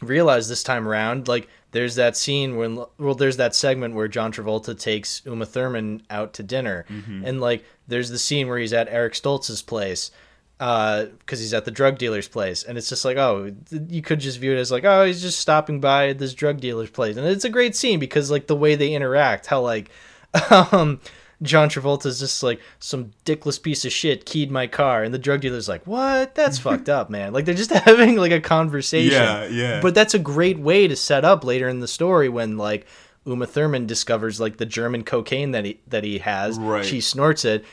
[0.00, 4.32] realized this time around like there's that scene when well there's that segment where John
[4.32, 6.84] Travolta takes Uma Thurman out to dinner.
[6.88, 7.24] Mm-hmm.
[7.24, 10.10] and like there's the scene where he's at Eric Stoltz's place
[10.58, 12.62] uh, because he's at the drug dealer's place.
[12.62, 15.40] And it's just like oh you could just view it as like oh he's just
[15.40, 17.16] stopping by at this drug dealer's place.
[17.16, 19.90] And it's a great scene because like the way they interact how like
[20.50, 21.00] um
[21.42, 25.40] John Travolta's just like some dickless piece of shit keyed my car, and the drug
[25.40, 26.34] dealer's like, "What?
[26.34, 29.12] That's fucked up, man." Like they're just having like a conversation.
[29.12, 29.80] Yeah, yeah.
[29.80, 32.86] But that's a great way to set up later in the story when like
[33.24, 36.58] Uma Thurman discovers like the German cocaine that he that he has.
[36.58, 36.84] Right.
[36.84, 37.64] She snorts it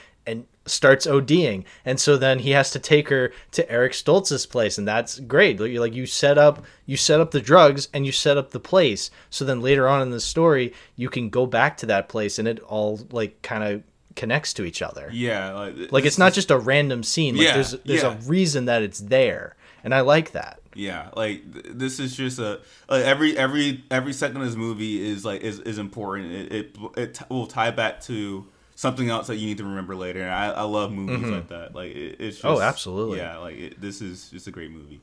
[0.68, 4.88] starts ODing, and so then he has to take her to Eric Stoltz's place, and
[4.88, 5.60] that's great.
[5.60, 8.60] Like, like you set up you set up the drugs and you set up the
[8.60, 12.40] place, so then later on in the story you can go back to that place,
[12.40, 13.84] and it all like kind of
[14.16, 15.10] connects to each other.
[15.14, 17.36] yeah, like, Like it's not just a random scene.
[17.36, 18.18] Like Yeah, there's there's yeah.
[18.18, 20.60] a reason that it's there, and I like that.
[20.74, 25.10] Yeah, like th- this is just a like, every every every second of this movie
[25.10, 26.32] is like is, is important.
[26.32, 28.46] It it, it t- will tie back to
[28.78, 30.22] something else that you need to remember later.
[30.22, 31.74] And I, I love movies like that.
[31.74, 32.58] Like it, it's just, Mm-hmm.
[32.58, 33.18] Oh, absolutely.
[33.18, 35.02] Yeah, like it, this is just a great movie.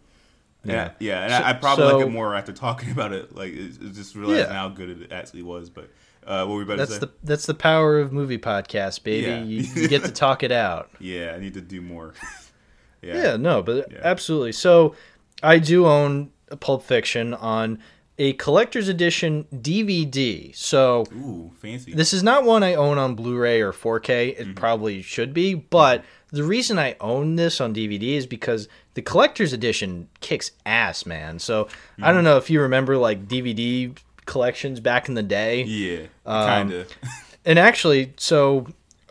[0.64, 0.72] Yeah.
[0.74, 3.34] Yeah, yeah, and So- I, I probably so- like it more after talking about it.
[3.34, 4.52] Like it's, it's just realizing Yeah.
[4.54, 5.68] how good it actually was.
[5.70, 5.90] But
[6.26, 7.06] uh, what were we about That's to say?
[7.06, 9.26] the that's the power of movie podcast, baby.
[9.26, 9.42] Yeah.
[9.42, 10.88] You, you get to talk it out.
[11.00, 12.14] Yeah, I need to do more.
[13.02, 13.14] yeah.
[13.22, 13.98] Yeah, no, but Yeah.
[14.04, 14.52] absolutely.
[14.52, 14.94] So
[15.42, 17.80] I do own Pulp Fiction on
[18.18, 20.54] a collector's edition DVD.
[20.54, 21.92] So Ooh, fancy.
[21.94, 24.38] this is not one I own on Blu-ray or 4K.
[24.38, 29.02] It probably should be, but the reason I own this on DVD is because the
[29.02, 31.38] collector's edition kicks ass, man.
[31.38, 31.68] So
[32.00, 33.96] I don't know if you remember like DVD
[34.26, 35.62] collections back in the day.
[35.64, 36.92] yeah, Um, kind of.
[37.46, 38.66] And actually, so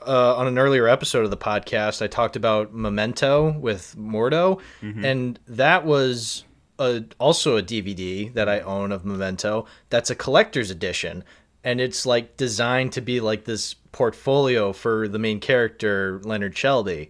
[0.08, 5.38] uh, on an earlier episode of the podcast, I talked about Memento with Mordo, and
[5.48, 6.44] that was
[6.80, 9.66] a, also a DVD that I own of Memento.
[9.90, 11.24] That's a collector's edition,
[11.64, 17.10] and it's like designed to be like this portfolio for the main character Leonard Shelby,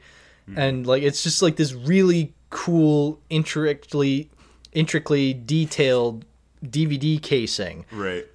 [0.56, 4.30] and like it's just like this really cool, intricately,
[4.74, 6.26] intricately detailed
[6.64, 8.26] DVD casing right.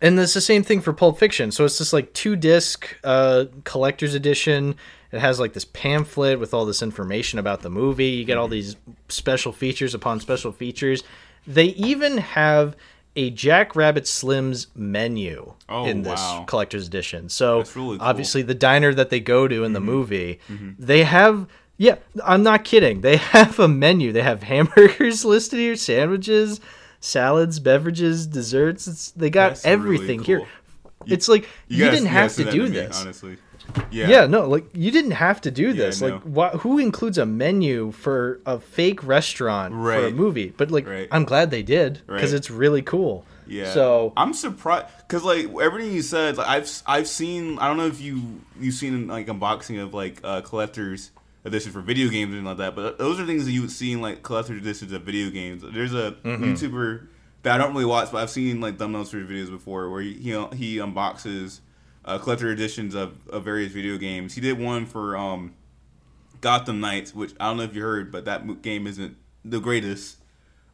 [0.00, 1.50] and it's the same thing for Pulp Fiction.
[1.50, 4.76] So it's just like two disc uh, collector's edition.
[5.12, 8.06] It has like this pamphlet with all this information about the movie.
[8.08, 8.76] You get all these
[9.08, 11.02] special features upon special features.
[11.46, 12.76] They even have
[13.14, 16.44] a Jack Rabbit Slim's menu Oh, in this wow.
[16.46, 17.28] collector's edition.
[17.28, 17.92] So really cool.
[17.94, 18.02] Mm-hmm.
[18.02, 20.38] obviously the diner that they go to in the movie,
[20.78, 21.46] they have
[21.78, 23.02] yeah, I'm not kidding.
[23.02, 24.10] They have a menu.
[24.12, 26.58] They have hamburgers listed here, sandwiches,
[27.00, 28.86] salads, beverages, desserts.
[28.88, 30.38] It's, they got That's really everything here.
[30.38, 30.48] cool.
[31.06, 33.00] It's like you, gotta- didn't gotta have to do me, this.
[33.00, 33.36] honestly.
[33.90, 34.08] Yeah.
[34.08, 36.02] Yeah, no, like you didn't have to do this.
[36.02, 40.52] I like, why, who includes a menu for a fake restaurant for a movie?
[40.56, 41.08] But like, Right.
[41.10, 42.38] I'm glad they did because Right.
[42.38, 43.24] it's really cool.
[43.46, 43.72] Yeah.
[43.72, 47.58] So I'm surprised because like everything you said, like I've I've seen.
[47.58, 51.10] I don't know if you you've seen like unboxing of like uh, collectors
[51.44, 53.92] edition for video games and like that, but those are things that you would see
[53.92, 55.62] in like collector's editions of video games.
[55.72, 56.44] There's a Mm-hmm.
[56.44, 57.06] YouTuber
[57.44, 60.00] that I don't really watch, but I've seen like thumbnails for his videos before where
[60.02, 61.60] he he, he unboxes
[62.06, 64.34] uh, collector editions of, of various video games.
[64.34, 65.54] He did one for um,
[66.40, 70.18] Gotham Knights, which I don't know if you heard, but that game isn't the greatest.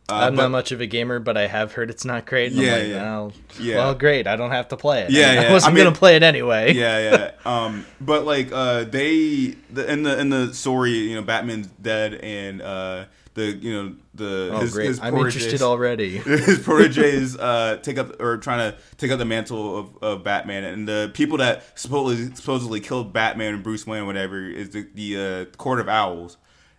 [0.09, 2.53] Uh, I'm but- not much of a gamer, but I have heard it's not great.
[2.53, 3.03] Yeah, I'm like, yeah.
[3.03, 3.75] Well, Yeah.
[3.77, 4.27] well, great.
[4.27, 5.11] I don't have to play it.
[5.11, 5.41] Yeah, I, yeah.
[5.43, 6.73] I wasn't I mean- gonna play it anyway.
[6.75, 7.31] yeah, yeah.
[7.65, 12.15] Um, but like uh, they the, in the in the story, you know, Batman's dead,
[12.15, 13.05] and uh,
[13.35, 14.87] the you know the Oh, his, great.
[14.89, 16.19] his I'm interested already.
[16.19, 20.65] his proteges uh, take up or trying to take up the mantle of, of Batman,
[20.65, 24.87] and the people that supposedly supposedly killed Batman and Bruce Wayne, or whatever, is the
[24.95, 26.37] the uh, Court of Owls.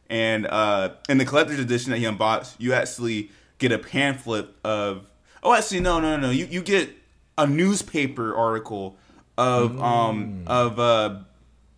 [0.10, 5.10] And uh, in the collector's edition that he unboxed, you actually get a pamphlet of.
[5.42, 6.30] Oh, actually, no, no, no.
[6.30, 6.90] You you get
[7.38, 8.98] a newspaper article
[9.38, 11.20] of um of uh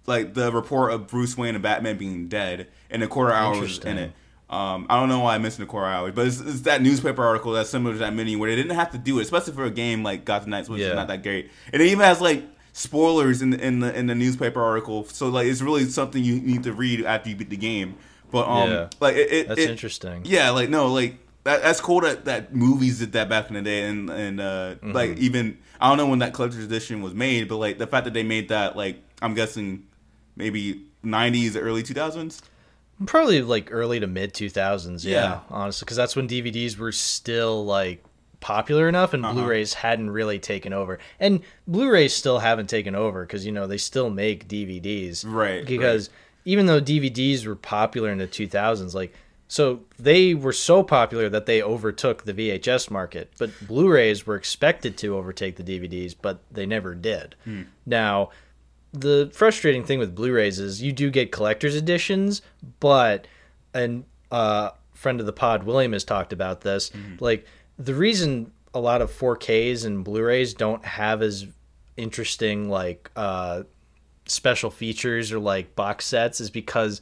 [0.05, 3.79] like the report of Bruce Wayne and Batman being dead, and a Court of Owls
[3.79, 4.11] in it.
[4.55, 7.23] Um, I don't know why I mentioned the Core Hours, but it's, it's that newspaper
[7.23, 9.65] article that's similar to that mini where they didn't have to do it, especially for
[9.65, 10.89] a game like Gotham Knights, which Yeah.
[10.89, 11.49] is not that great.
[11.73, 12.43] And it even has like
[12.73, 16.39] spoilers in the, in the in the newspaper article, so like it's really something you
[16.39, 17.95] need to read after you beat the game.
[18.31, 18.89] But um, Yeah.
[18.99, 20.21] like it, it That's it- interesting.
[20.25, 23.61] Yeah, like no, like that, that's cool that that movies did that back in the
[23.61, 24.91] day, and and uh, Mm-hmm.
[24.93, 28.05] like even I don't know when that collector's edition was made, but like the fact
[28.05, 29.83] that they made that, like I'm guessing
[30.35, 32.41] maybe 90s, early 2000s.
[33.05, 35.03] Probably like early to mid 2000s.
[35.03, 35.39] Yeah, Yeah.
[35.49, 38.03] honestly, because that's when DVDs were still like
[38.39, 39.33] popular enough and Uh-huh.
[39.33, 40.99] Blu-rays hadn't really taken over.
[41.19, 45.25] And Blu-rays still haven't taken over because you know they still make DVDs.
[45.27, 46.09] Right, Because
[46.45, 49.13] even though DVDs were popular in the 2000s, like
[49.47, 54.97] so they were so popular that they overtook the VHS market, but Blu-rays were expected
[54.97, 57.35] to overtake the DVDs, but they never did.
[57.85, 58.29] Now,
[58.95, 62.41] the frustrating thing with Blu-rays is you do get collector's editions,
[62.79, 63.27] but
[63.73, 66.91] and uh friend of the pod William has talked about this.
[67.19, 67.45] Like
[67.77, 71.45] the reason a lot of 4Ks and Blu-rays don't have as
[71.97, 73.63] interesting like uh
[74.25, 77.01] special features or like box sets is because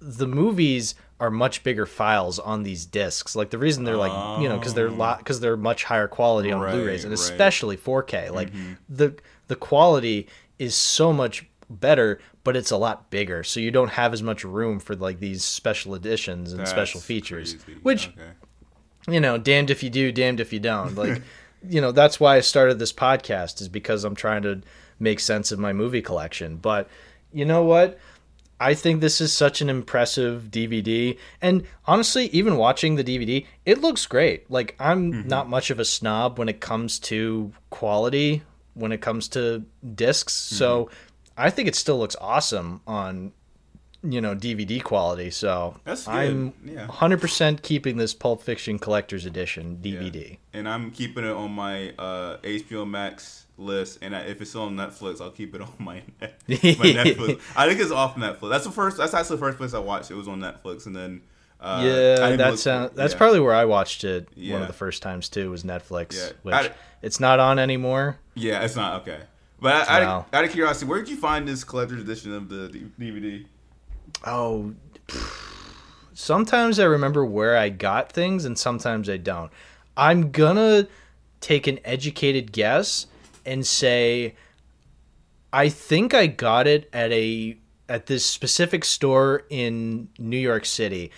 [0.00, 3.36] the movies are much bigger files on these discs.
[3.36, 6.50] Like the reason they're like, you know, because they're lot because they're much higher quality
[6.50, 7.20] on Right, Blu-rays and right.
[7.20, 8.32] especially 4K.
[8.32, 8.50] Like
[8.88, 9.14] the
[9.46, 10.26] the quality
[10.62, 14.44] is so much better, but it's a lot bigger, so you don't have as much
[14.44, 17.54] room for like these special editions and special features.
[17.54, 17.80] crazy.
[17.82, 18.30] Which Okay.
[19.08, 20.94] you know, damned if you do, damned if you don't.
[21.02, 21.22] Like,
[21.68, 24.62] you know, that's why I started this podcast is because I'm trying to
[24.98, 26.56] make sense of my movie collection.
[26.56, 26.88] But
[27.32, 27.98] you know what?
[28.58, 31.18] I think this is such an impressive DVD.
[31.40, 34.48] And honestly, even watching the DVD, it looks great.
[34.48, 35.28] Like, I'm mm-hmm.
[35.28, 38.42] not much of a snob when it comes to quality,
[38.74, 39.64] when it comes to
[39.94, 40.32] discs.
[40.34, 40.90] So
[41.36, 43.32] I think it still looks awesome on,
[44.02, 45.30] you know, DVD quality.
[45.30, 46.12] So That's good.
[46.14, 46.86] I'm Yeah.
[46.88, 50.38] 100% keeping this Pulp Fiction Collector's Edition DVD.
[50.52, 54.62] And I'm keeping it on my uh, HBO Max list, and I, if it's still
[54.62, 57.40] on Netflix, I'll keep it on my, my Netflix.
[57.54, 58.50] I think it's off Netflix.
[58.50, 58.96] That's the first.
[58.96, 60.10] That's actually the first place I watched.
[60.10, 61.20] It was on Netflix, and then
[61.62, 63.18] uh, yeah, didn't look that's that's yeah.
[63.18, 66.32] probably where I watched it one of the first times too was Netflix, Yeah.
[66.42, 66.70] which I-
[67.02, 68.18] it's not on anymore.
[68.34, 69.20] yeah, it's not okay.
[69.60, 70.18] But I, Wow.
[70.18, 73.46] out, out of curiosity, where did you find this collector's edition of the DVD?
[74.26, 74.74] Oh,
[76.14, 79.50] sometimes I remember where I got things and sometimes I don't.
[79.96, 80.88] I'm gonna
[81.40, 83.06] take an educated guess
[83.44, 84.34] and say
[85.52, 87.56] I think I got it at a
[87.88, 91.10] at this specific store in New York City.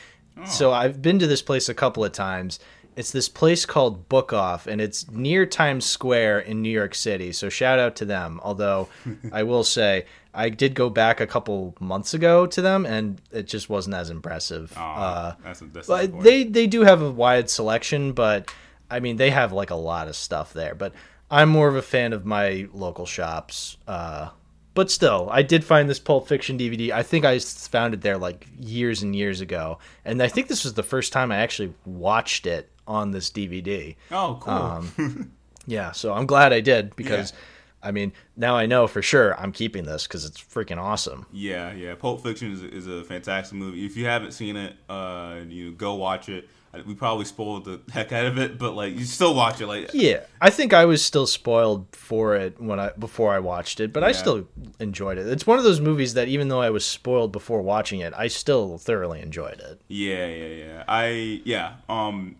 [0.46, 2.58] So I've been to this place a couple of times.
[2.96, 7.32] It's this place called Book Off, and it's near Times Square in New York City.
[7.32, 8.40] So shout out to them.
[8.42, 8.88] Although
[9.32, 13.46] I will say I did go back a couple months ago to them, and it
[13.46, 14.72] just wasn't as impressive.
[14.76, 18.52] Oh, uh, that's that's but they they do have a wide selection, but
[18.90, 20.74] I mean they have like a lot of stuff there.
[20.74, 20.92] But
[21.30, 23.76] I'm more of a fan of my local shops.
[23.88, 24.30] Uh,
[24.74, 26.90] but still, I did find this Pulp Fiction DVD.
[26.90, 30.64] I think I found it there like years and years ago, and I think this
[30.64, 33.96] was the first time I actually watched it on this DVD.
[34.10, 34.52] Oh, cool.
[34.52, 35.32] Um,
[35.66, 37.32] Yeah, so I'm glad I did because,
[37.82, 41.26] I mean, now I know for sure I'm keeping this because it's freaking awesome.
[41.32, 41.94] Yeah, yeah.
[41.94, 43.86] Pulp Fiction is, is a fantastic movie.
[43.86, 46.48] If you haven't seen it, uh, you go watch it.
[46.86, 49.66] We probably spoiled the heck out of it, but like you still watch it.
[49.66, 53.80] Like Yeah, I think I was still spoiled for it when I before I watched
[53.80, 54.46] it, but I still
[54.80, 55.26] enjoyed it.
[55.26, 58.28] It's one of those movies that even though I was spoiled before watching it, I
[58.28, 59.80] still thoroughly enjoyed it.
[59.88, 60.84] yeah, yeah, yeah.
[60.88, 62.36] I yeah, um,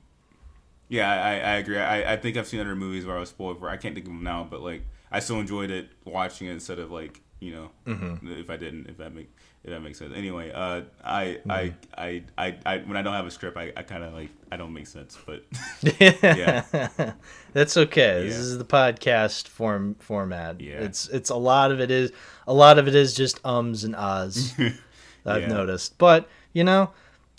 [0.88, 1.10] yeah.
[1.12, 1.78] I, I agree.
[1.78, 3.68] I, I think I've seen other movies where I was spoiled for.
[3.68, 6.78] I can't think of them now, but like I still enjoyed it watching it instead
[6.78, 8.32] of like you know Mm-hmm.
[8.32, 9.30] if I didn't if that make
[9.64, 10.12] if that makes sense.
[10.14, 11.50] Anyway, uh, I, Mm-hmm.
[11.50, 14.30] I I I I when I don't have a script, I, I kind of like
[14.52, 15.42] I don't make sense, but
[16.00, 16.64] yeah.
[17.52, 18.22] That's okay.
[18.24, 20.60] This is the podcast form format.
[20.60, 20.74] Yeah.
[20.80, 22.12] It's it's a lot of it is
[22.46, 24.54] a lot of it is just ums and ahs.
[25.26, 25.48] I've Yeah.
[25.48, 26.90] noticed, but you know,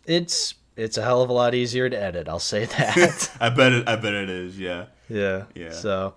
[0.06, 2.28] it's it's a hell of a lot easier to edit.
[2.28, 3.32] I'll say that.
[3.40, 3.88] I bet it.
[3.88, 4.60] I bet it is.
[4.60, 4.86] Yeah.
[5.08, 5.44] Yeah.
[5.54, 5.72] Yeah.
[5.72, 6.16] So,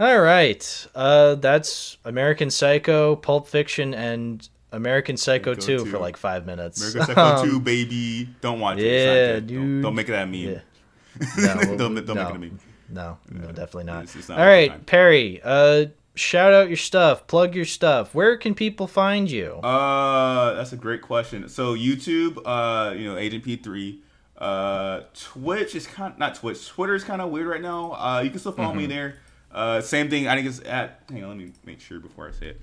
[0.00, 0.86] all right.
[0.94, 6.80] Uh, that's American Psycho, Pulp Fiction, and American Psycho Psycho 2 for like five minutes.
[6.94, 8.28] American Psycho Um, 2, baby.
[8.40, 8.84] Don't watch it.
[8.84, 9.46] yeah, It's not good.
[9.46, 9.82] Don't, dude.
[9.82, 10.34] don't make it that meme.
[10.40, 11.54] Yeah.
[11.54, 12.14] No, don't don't no.
[12.14, 12.58] make it a meme.
[12.88, 14.02] No, no, definitely not.
[14.04, 14.80] It's- it's not All right, time.
[14.84, 15.40] Perry.
[15.42, 17.26] Uh, shout out your stuff.
[17.26, 18.14] Plug your stuff.
[18.14, 19.54] Where can people find you?
[19.62, 21.48] Uh, that's a great question.
[21.48, 23.98] So YouTube, uh, you know, Agent P3.
[24.38, 26.68] Uh, Twitch is kind of, not Twitch.
[26.68, 27.92] Twitter is kind of weird right now.
[27.92, 28.78] Uh, you can still follow Mm-hmm.
[28.78, 29.16] me there.
[29.50, 30.28] Uh, same thing.
[30.28, 31.00] I think it's at.
[31.10, 32.60] Hang on, let me make sure before I say it.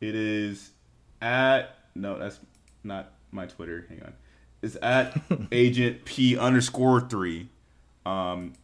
[0.00, 0.70] It is
[1.20, 1.76] at.
[1.94, 2.40] No, that's
[2.82, 3.86] not my Twitter.
[3.88, 4.12] Hang on.
[4.62, 5.20] It's at
[5.52, 7.48] Agent P underscore three.
[8.04, 8.54] Um,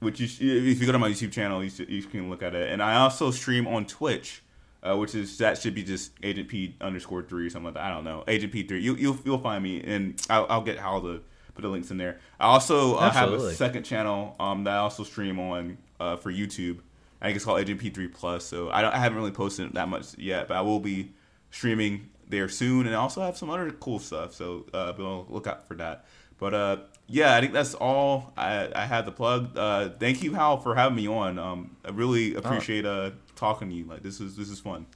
[0.00, 2.42] which you, sh- if you go to my YouTube channel, you, should, you can look
[2.42, 2.70] at it.
[2.70, 4.42] And I also stream on Twitch,
[4.82, 7.84] uh, which is that should be just Agent P underscore three or something like that.
[7.84, 8.80] I don't know, Agent P three.
[8.80, 11.22] You you'll you'll find me, and I'll, I'll get how to
[11.54, 12.20] put the links in there.
[12.38, 16.30] I also uh, have a second channel um, that I also stream on uh, for
[16.30, 16.80] YouTube.
[17.20, 18.44] I think it's called Agent P three Plus.
[18.44, 21.12] So I don't I haven't really posted that much yet, but I will be
[21.50, 24.34] streaming there soon, and I also have some other cool stuff.
[24.34, 26.04] So uh, be on the lookout for that.
[26.38, 29.56] But uh, yeah, I think that's all I, I had to plug.
[29.56, 31.38] Uh, thank you, Hal, for having me on.
[31.38, 33.84] Um, I really appreciate uh, talking to you.
[33.84, 34.86] Like this is this is fun.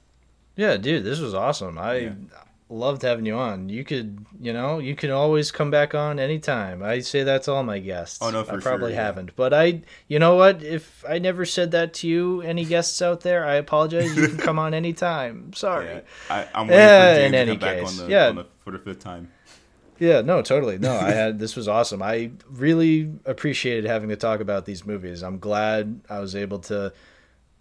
[0.55, 1.77] Yeah, dude, this was awesome.
[1.79, 2.13] I Yeah.
[2.71, 3.69] Loved having you on.
[3.69, 6.81] You could, you know, you can always come back on anytime.
[6.81, 8.19] I say that's all my guests.
[8.21, 9.05] Oh, no, for I probably sure, yeah.
[9.05, 10.63] haven't, but I, you know what?
[10.63, 14.15] If I never said that to you, any guests out there, I apologize.
[14.15, 15.53] You can come on anytime.
[15.55, 15.87] Sorry.
[15.87, 18.07] Yeah, I, I'm waiting Yeah, for eh, James in to any come back on the,
[18.07, 18.27] yeah.
[18.29, 19.31] on the for the fifth time.
[19.99, 20.79] Yeah, no, totally.
[20.79, 22.01] No, I had this was awesome.
[22.01, 25.21] I really appreciated having to talk about these movies.
[25.21, 26.91] I'm glad I was able to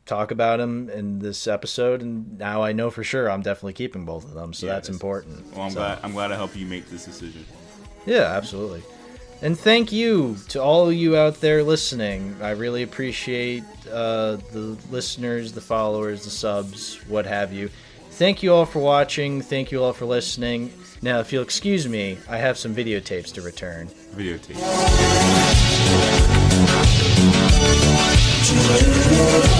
[0.06, 4.04] talk about him in this episode, and now I know for sure I'm definitely keeping
[4.04, 4.52] both of them.
[4.52, 5.52] So yeah, that's important.
[5.54, 5.80] Well, I'm so.
[5.80, 7.44] glad I'm glad I helped you make this decision.
[8.06, 8.82] Yeah, absolutely.
[9.42, 12.36] And thank you to all you out there listening.
[12.42, 17.70] I really appreciate uh, the listeners, the followers, the subs, what have you.
[18.10, 19.40] Thank you all for watching.
[19.40, 20.74] Thank you all for listening.
[21.00, 23.88] Now, if you'll excuse me, I have some videotapes to return.
[24.14, 24.60] Videotapes.